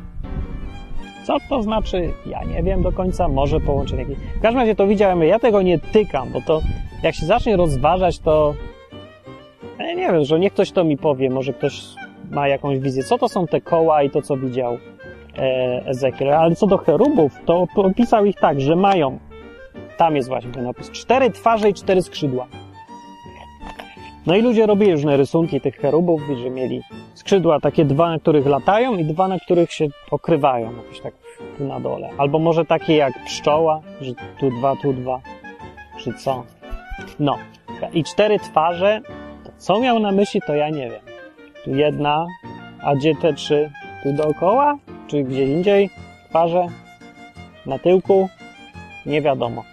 [1.27, 2.13] Co to znaczy?
[2.25, 4.17] Ja nie wiem do końca, może połączenie jakieś.
[4.17, 6.61] W każdym razie to widziałem, ja tego nie tykam, bo to
[7.03, 8.53] jak się zacznie rozważać, to
[9.79, 11.81] ja nie wiem, że niech ktoś to mi powie, może ktoś
[12.31, 13.03] ma jakąś wizję.
[13.03, 14.77] Co to są te koła i to, co widział
[15.37, 16.33] e, Ezekiel?
[16.33, 19.19] Ale co do cherubów, to opisał ich tak, że mają,
[19.97, 22.47] tam jest właśnie ten opis, cztery twarze i cztery skrzydła.
[24.27, 26.81] No i ludzie robili różne rysunki tych cherubów, że mieli
[27.13, 31.13] skrzydła takie dwa, na których latają i dwa, na których się pokrywają, jakoś tak
[31.59, 32.09] na dole.
[32.17, 35.21] Albo może takie jak pszczoła, że tu dwa, tu dwa,
[35.99, 36.43] czy co.
[37.19, 37.37] No.
[37.93, 39.01] I cztery twarze,
[39.57, 41.01] co miał na myśli, to ja nie wiem.
[41.63, 42.25] Tu jedna,
[42.83, 43.71] a gdzie te trzy?
[44.03, 44.77] Tu dookoła?
[45.07, 45.89] Czy gdzie indziej?
[46.29, 46.67] Twarze?
[47.65, 48.29] Na tyłku?
[49.05, 49.63] Nie wiadomo.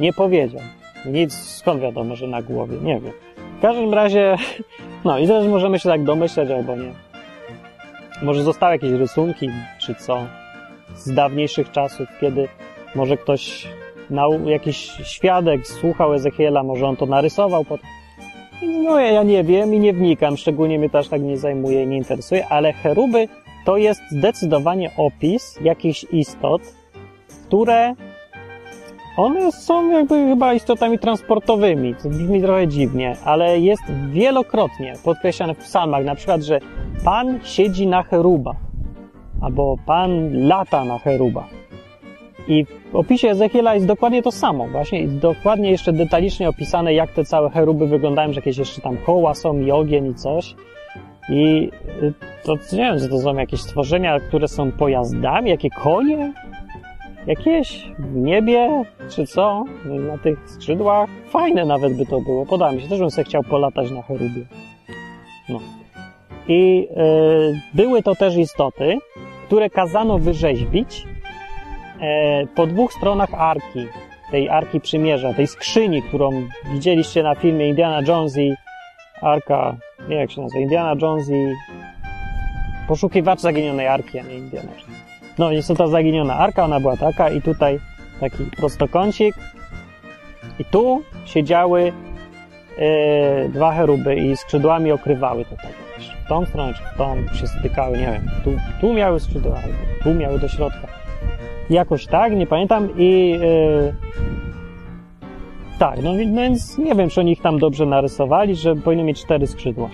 [0.00, 0.62] Nie powiedział.
[1.06, 2.76] Nic, skąd wiadomo, że na głowie?
[2.82, 3.12] Nie wiem.
[3.60, 4.36] W każdym razie,
[5.04, 6.92] no i też możemy się tak domyśleć albo nie.
[8.22, 9.48] Może zostały jakieś rysunki,
[9.78, 10.18] czy co,
[10.94, 12.48] z dawniejszych czasów, kiedy
[12.94, 13.68] może ktoś,
[14.46, 17.80] jakiś świadek słuchał Ezechiela, może on to narysował pod...
[18.62, 21.96] No ja, nie wiem i nie wnikam, szczególnie mnie to aż tak nie zajmuje nie
[21.96, 23.28] interesuje, ale cheruby
[23.64, 26.62] to jest zdecydowanie opis jakichś istot,
[27.46, 27.94] które
[29.16, 35.58] one są jakby chyba istotami transportowymi, co brzmi trochę dziwnie, ale jest wielokrotnie podkreślane w
[35.58, 36.60] psalmach, na przykład, że
[37.04, 38.56] Pan siedzi na cherubach,
[39.40, 41.48] albo Pan lata na cherubach.
[42.48, 47.24] I w opisie Ezechiela jest dokładnie to samo, właśnie dokładnie jeszcze detalicznie opisane, jak te
[47.24, 50.54] całe cheruby wyglądają, że jakieś jeszcze tam koła są i ogień i coś.
[51.28, 51.70] I
[52.02, 56.32] y, to nie wiem, że to są jakieś stworzenia, które są pojazdami, jakie konie?
[57.26, 61.10] Jakieś w niebie, czy co, na tych skrzydłach.
[61.28, 62.46] Fajne nawet by to było.
[62.46, 62.88] Podoba mi się.
[62.88, 64.44] Też bym sobie chciał polatać na cherubie.
[65.48, 65.60] No.
[66.48, 68.98] I y, były to też istoty,
[69.46, 71.06] które kazano wyrzeźbić
[72.00, 73.86] e, po dwóch stronach arki,
[74.30, 76.30] tej arki przymierza, tej skrzyni, którą
[76.72, 78.54] widzieliście na filmie Indiana Jones i
[79.22, 79.76] arka,
[80.08, 81.46] nie jak się nazywa, Indiana Jones i
[82.88, 85.09] poszukiwacz zaginionej arki, a nie Indiana Jones.
[85.40, 87.80] No, jest to ta zaginiona arka, ona była taka i tutaj
[88.20, 89.34] taki prostokącik
[90.58, 91.92] i tu siedziały
[92.78, 95.72] e, dwa cheruby i skrzydłami okrywały to tak,
[96.24, 99.58] w tą stronę czy w tą się stykały, nie wiem, tu, tu miały skrzydła,
[100.02, 100.86] tu miały do środka.
[101.70, 103.92] Jakoś tak, nie pamiętam i e,
[105.78, 109.22] tak, no, no więc nie wiem, czy oni ich tam dobrze narysowali, że powinny mieć
[109.22, 109.90] cztery skrzydła.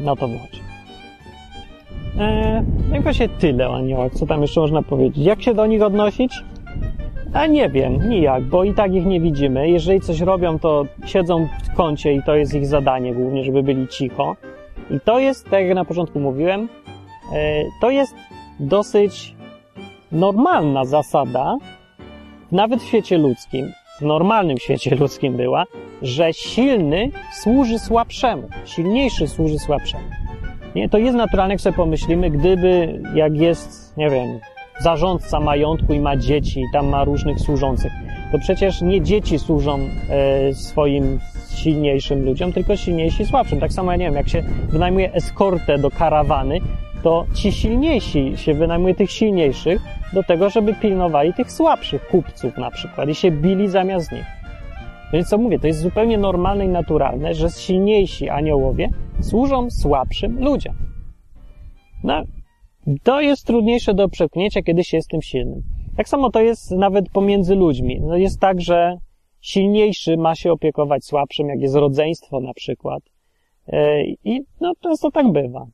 [0.00, 0.65] No to wychodzi.
[2.20, 4.12] Eee, no i właśnie tyle o aniołach.
[4.12, 5.26] Co tam jeszcze można powiedzieć?
[5.26, 6.44] Jak się do nich odnosić?
[7.32, 9.70] A nie wiem, nijak, bo i tak ich nie widzimy.
[9.70, 13.88] Jeżeli coś robią, to siedzą w kącie i to jest ich zadanie głównie, żeby byli
[13.88, 14.36] cicho.
[14.90, 16.68] I to jest, tak jak na początku mówiłem,
[17.32, 18.14] e, to jest
[18.60, 19.34] dosyć
[20.12, 21.56] normalna zasada,
[22.52, 25.64] nawet w świecie ludzkim, w normalnym świecie ludzkim była,
[26.02, 30.25] że silny służy słabszemu, silniejszy służy słabszemu.
[30.76, 34.38] Nie, to jest naturalne, jak sobie pomyślimy, gdyby, jak jest, nie wiem,
[34.80, 37.92] zarządca majątku i ma dzieci, i tam ma różnych służących,
[38.32, 39.78] to przecież nie dzieci służą
[40.10, 41.20] e, swoim
[41.54, 43.60] silniejszym ludziom, tylko silniejsi słabszym.
[43.60, 46.60] Tak samo, ja nie wiem, jak się wynajmuje eskortę do karawany,
[47.02, 52.70] to ci silniejsi się wynajmuje tych silniejszych do tego, żeby pilnowali tych słabszych kupców na
[52.70, 54.26] przykład i się bili zamiast nich.
[55.12, 58.90] Więc co mówię, to jest zupełnie normalne i naturalne, że silniejsi aniołowie
[59.26, 60.74] służą słabszym ludziom.
[62.04, 62.22] No,
[63.02, 65.62] to jest trudniejsze do przepchnięcia, kiedy się jest tym silnym.
[65.96, 68.00] Tak samo to jest nawet pomiędzy ludźmi.
[68.00, 68.96] No jest tak, że
[69.40, 73.02] silniejszy ma się opiekować słabszym, jak jest rodzeństwo na przykład.
[73.68, 75.66] E, I no, często tak bywa.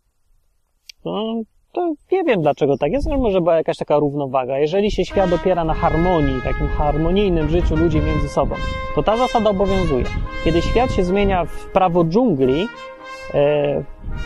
[1.05, 1.43] No,
[1.73, 4.59] to nie wiem dlaczego tak jest, może była jakaś taka równowaga.
[4.59, 8.55] Jeżeli się świat opiera na harmonii, takim harmonijnym życiu ludzi między sobą,
[8.95, 10.05] to ta zasada obowiązuje.
[10.45, 12.67] Kiedy świat się zmienia w prawo dżungli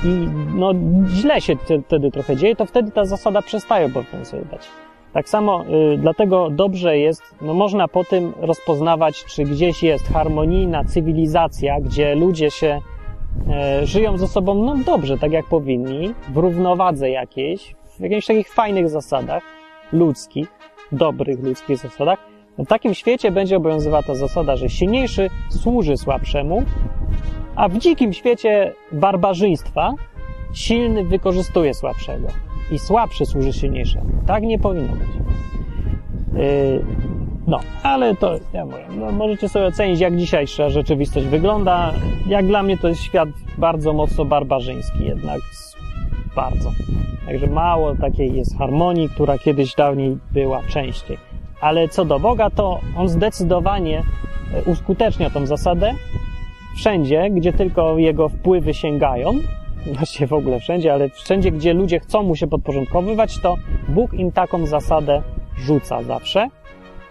[0.04, 0.72] i no,
[1.08, 4.68] źle się wtedy trochę dzieje, to wtedy ta zasada przestaje obowiązywać.
[5.12, 10.84] Tak samo y, dlatego dobrze jest, no można po tym rozpoznawać, czy gdzieś jest harmonijna
[10.84, 12.80] cywilizacja, gdzie ludzie się
[13.50, 18.48] e, żyją ze sobą no dobrze, tak jak powinni, w równowadze jakiejś, w jakichś takich
[18.48, 19.42] fajnych zasadach
[19.92, 20.48] ludzkich,
[20.92, 22.18] dobrych ludzkich zasadach.
[22.58, 26.62] No w takim świecie będzie obowiązywała ta zasada, że silniejszy służy słabszemu,
[27.56, 29.94] a w dzikim świecie barbarzyństwa
[30.52, 32.28] silny wykorzystuje słabszego
[32.70, 34.06] i słabszy służy silniejszemu.
[34.26, 35.08] Tak nie powinno być.
[36.32, 36.84] Yy,
[37.46, 41.92] no, ale to, ja mówię, no, możecie sobie ocenić, jak dzisiejsza rzeczywistość wygląda.
[42.26, 43.28] Jak dla mnie to jest świat
[43.58, 45.40] bardzo mocno barbarzyński, jednak
[46.36, 46.70] bardzo.
[47.26, 51.18] Także mało takiej jest harmonii, która kiedyś dawniej była częściej.
[51.60, 54.02] Ale co do Boga, to on zdecydowanie
[54.54, 55.92] e, uskutecznia tą zasadę
[56.76, 59.32] wszędzie, gdzie tylko jego wpływy sięgają,
[59.96, 63.56] właściwie w ogóle wszędzie, ale wszędzie, gdzie ludzie chcą mu się podporządkowywać, to
[63.88, 65.22] Bóg im taką zasadę
[65.58, 66.48] rzuca zawsze,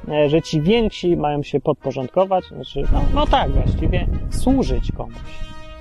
[0.07, 5.15] e, że ci więksi mają się podporządkować, znaczy, no, no tak, właściwie służyć komuś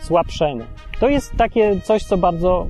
[0.01, 0.65] słabszemu.
[1.01, 2.67] To jest takie coś, co bardzo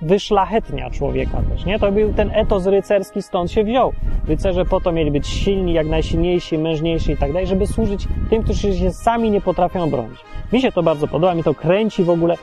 [0.00, 1.78] wyszlachetnia człowieka też, nie?
[1.78, 3.92] To był ten etos rycerski, stąd się wziął.
[4.28, 8.42] Rycerze po to mieli być silni, jak najsilniejsi, mężniejsi i tak dalej, żeby służyć tym,
[8.42, 10.18] którzy się sami nie potrafią obronić.
[10.52, 12.36] Mi się to bardzo podoba, mi to kręci w ogóle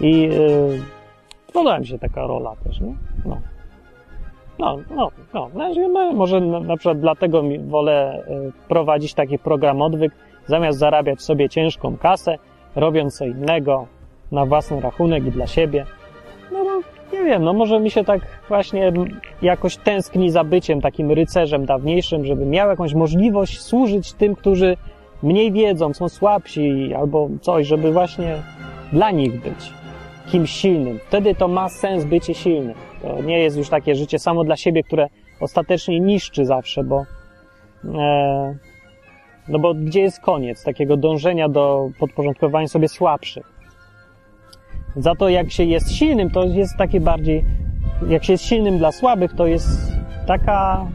[0.00, 0.80] i yy,
[1.52, 2.94] podoba mi się taka rola też, nie?
[3.24, 3.40] No.
[4.58, 5.50] No, no, no.
[5.54, 10.12] no może na, na przykład dlatego wolę y, prowadzić taki program odwyk,
[10.46, 12.38] zamiast zarabiać sobie ciężką kasę,
[12.76, 13.86] robiąc co innego
[14.32, 15.86] na własny rachunek i dla siebie.
[16.56, 16.80] No, no
[17.12, 18.92] nie wiem, no może mi się tak właśnie
[19.42, 24.76] jakoś tęskni za byciem takim rycerzem dawniejszym, żeby miał jakąś możliwość służyć tym, którzy
[25.22, 28.36] mniej wiedzą, są słabsi albo coś, żeby właśnie
[28.92, 29.72] dla nich być
[30.30, 30.98] kimś silnym.
[31.08, 32.74] Wtedy to ma sens bycie silnym.
[33.02, 35.08] To nie jest już takie życie samo dla siebie, które
[35.40, 37.04] ostatecznie niszczy zawsze, bo
[37.94, 38.56] e,
[39.48, 43.55] no bo gdzie jest koniec takiego dążenia do podporządkowania sobie słabszych?
[44.96, 47.44] Za to jak się jest silnym, to jest takie bardziej,
[48.08, 49.92] jak się jest silnym dla słabych, to jest
[50.26, 50.86] taka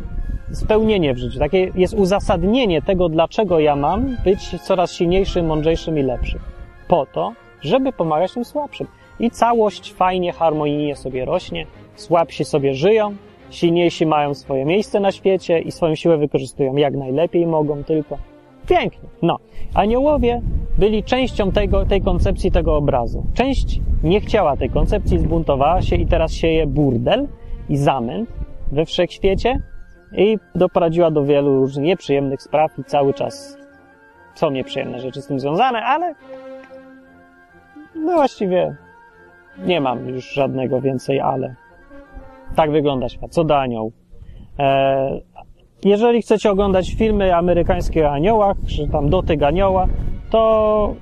[0.52, 6.02] spełnienie w życiu, takie jest uzasadnienie tego, dlaczego ja mam być coraz silniejszym, mądrzejszym i
[6.02, 6.40] lepszym.
[6.88, 8.88] Po to, żeby pomagać tym słabszym.
[9.20, 13.16] I całość fajnie, harmonijnie sobie rośnie, słabsi sobie żyją,
[13.50, 18.31] silniejsi mają swoje miejsce na świecie i swoją siłę wykorzystują jak najlepiej mogą tylko.
[18.72, 19.10] Pięknie.
[19.22, 19.38] No.
[19.74, 20.42] Aniołowie
[20.78, 23.26] byli częścią tego, tej koncepcji, tego obrazu.
[23.34, 27.28] Część nie chciała tej koncepcji, zbuntowała się i teraz sieje burdel
[27.70, 28.30] i zamęt
[28.72, 29.62] we wszechświecie
[30.18, 33.58] i doprowadziła do wielu różnych nieprzyjemnych spraw i cały czas
[34.36, 36.16] są nieprzyjemne rzeczy z tym związane, ale
[37.96, 38.76] no właściwie
[39.66, 41.56] nie mam już żadnego więcej ale.
[42.56, 43.32] Tak wygląda świat.
[43.32, 43.94] Co do aniołów.
[44.60, 45.22] E,
[45.86, 49.88] jeżeli chcecie oglądać filmy amerykańskie o aniołach, czy tam dotyk anioła,
[50.30, 50.96] to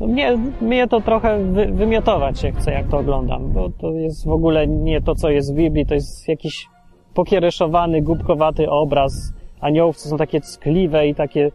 [0.00, 4.30] mnie, mnie to trochę wy, wymiotować się chce, jak to oglądam, bo to jest w
[4.30, 6.66] ogóle nie to, co jest w Biblii, to jest jakiś
[7.14, 9.32] pokiereszowany, głupkowaty obraz.
[9.60, 11.50] Aniołów, co są takie ckliwe i takie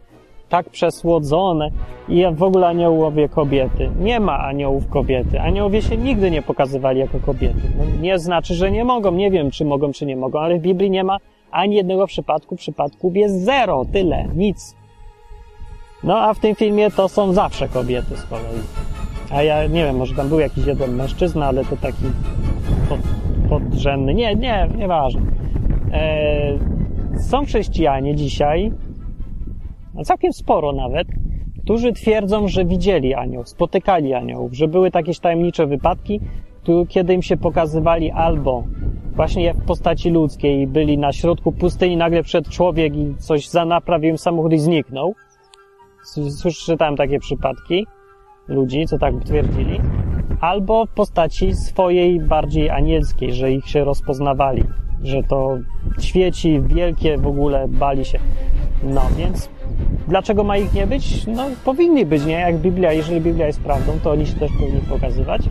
[0.48, 1.70] tak przesłodzone
[2.08, 3.90] i w ogóle aniołowie kobiety.
[4.00, 5.40] Nie ma aniołów kobiety.
[5.40, 7.60] Aniołowie się nigdy nie pokazywali jako kobiety.
[7.78, 9.12] No, nie znaczy, że nie mogą.
[9.12, 11.16] Nie wiem, czy mogą, czy nie mogą, ale w Biblii nie ma
[11.50, 12.56] ani jednego przypadku.
[12.56, 13.84] Przypadków jest zero.
[13.92, 14.28] Tyle.
[14.34, 14.76] Nic.
[16.04, 18.60] No, a w tym filmie to są zawsze kobiety z kolei.
[19.30, 22.04] A ja nie wiem, może tam był jakiś jeden mężczyzna, ale to taki
[22.88, 23.00] pod,
[23.48, 24.14] podrzędny.
[24.14, 25.20] Nie, nie, nieważne.
[25.92, 26.58] Eee,
[27.18, 28.72] są chrześcijanie dzisiaj,
[29.96, 31.08] no całkiem sporo nawet,
[31.62, 36.20] którzy twierdzą, że widzieli anioł, spotykali aniołów, że były jakieś tajemnicze wypadki,
[36.88, 38.64] kiedy im się pokazywali albo
[39.14, 44.10] właśnie w postaci ludzkiej byli na środku pustyni, nagle przed człowiek i coś za naprawił
[44.10, 45.14] im samochód i zniknął.
[46.30, 47.86] Słyszałem takie przypadki
[48.48, 49.80] ludzi, co tak twierdzili.
[50.40, 54.64] Albo w postaci swojej bardziej anielskiej, że ich się rozpoznawali,
[55.02, 55.58] że to
[56.00, 58.18] świeci wielkie w ogóle bali się.
[58.82, 59.50] No więc
[60.08, 61.26] dlaczego ma ich nie być?
[61.26, 62.32] No powinni być, nie?
[62.32, 65.42] Jak Biblia, jeżeli Biblia jest prawdą, to oni się też powinni pokazywać.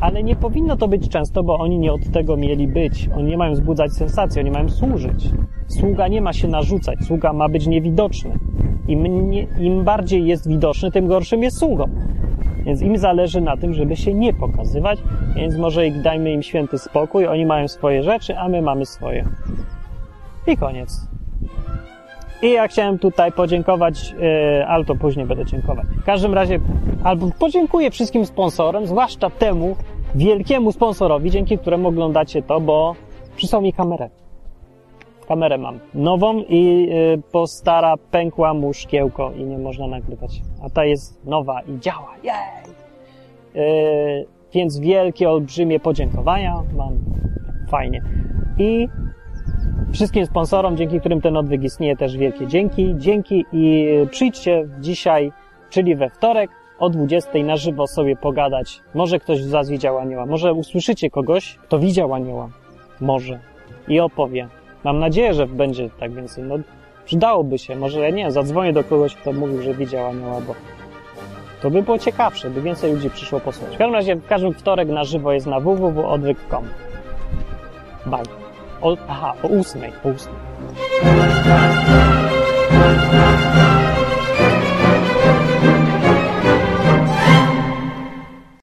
[0.00, 3.08] Ale nie powinno to być często, bo oni nie od tego mieli być.
[3.16, 5.30] Oni nie mają wzbudzać sensacji, oni mają służyć.
[5.66, 8.38] Sługa nie ma się narzucać, sługa ma być niewidoczny.
[8.88, 11.84] Im, nie, im bardziej jest widoczny, tym gorszym jest sługą.
[12.66, 14.98] Więc im zależy na tym, żeby się nie pokazywać,
[15.36, 19.28] więc może dajmy im święty spokój, oni mają swoje rzeczy, a my mamy swoje.
[20.46, 21.11] I koniec.
[22.42, 25.86] I ja chciałem tutaj podziękować, yy, ale to później będę dziękować.
[26.02, 26.60] W każdym razie,
[27.04, 29.76] albo podziękuję wszystkim sponsorom, zwłaszcza temu
[30.14, 32.94] wielkiemu sponsorowi, dzięki któremu oglądacie to, bo
[33.36, 34.10] przysłał mi kamerę.
[35.28, 40.42] Kamerę mam nową i yy, po stara pękła mu szkiełko i nie można nagrywać.
[40.62, 42.14] A ta jest nowa i działa.
[42.22, 42.34] Jej!
[43.54, 46.62] Yy, więc wielkie, olbrzymie podziękowania.
[46.76, 46.98] Mam
[47.68, 48.02] fajnie.
[48.58, 48.88] I
[49.92, 52.94] wszystkim sponsorom, dzięki którym ten odwyk istnieje, też wielkie dzięki.
[52.96, 55.32] Dzięki i przyjdźcie dzisiaj,
[55.70, 58.80] czyli we wtorek o 20 na żywo sobie pogadać.
[58.94, 62.48] Może ktoś z Was widział anioła, może usłyszycie kogoś, kto widział anioła.
[63.00, 63.38] Może.
[63.88, 64.48] I opowie.
[64.84, 66.44] Mam nadzieję, że będzie tak więcej.
[66.44, 66.58] No,
[67.04, 67.76] przydałoby się.
[67.76, 70.54] Może, ja nie wiem, zadzwonię do kogoś, kto mówił, że widział anioła, bo
[71.62, 73.74] to by było ciekawsze, by więcej ludzi przyszło posłuchać.
[73.74, 76.64] W każdym razie, w każdym wtorek na żywo jest na www.odwyk.com.
[78.06, 78.41] Bye.
[79.12, 80.16] aha oo uu sameey oo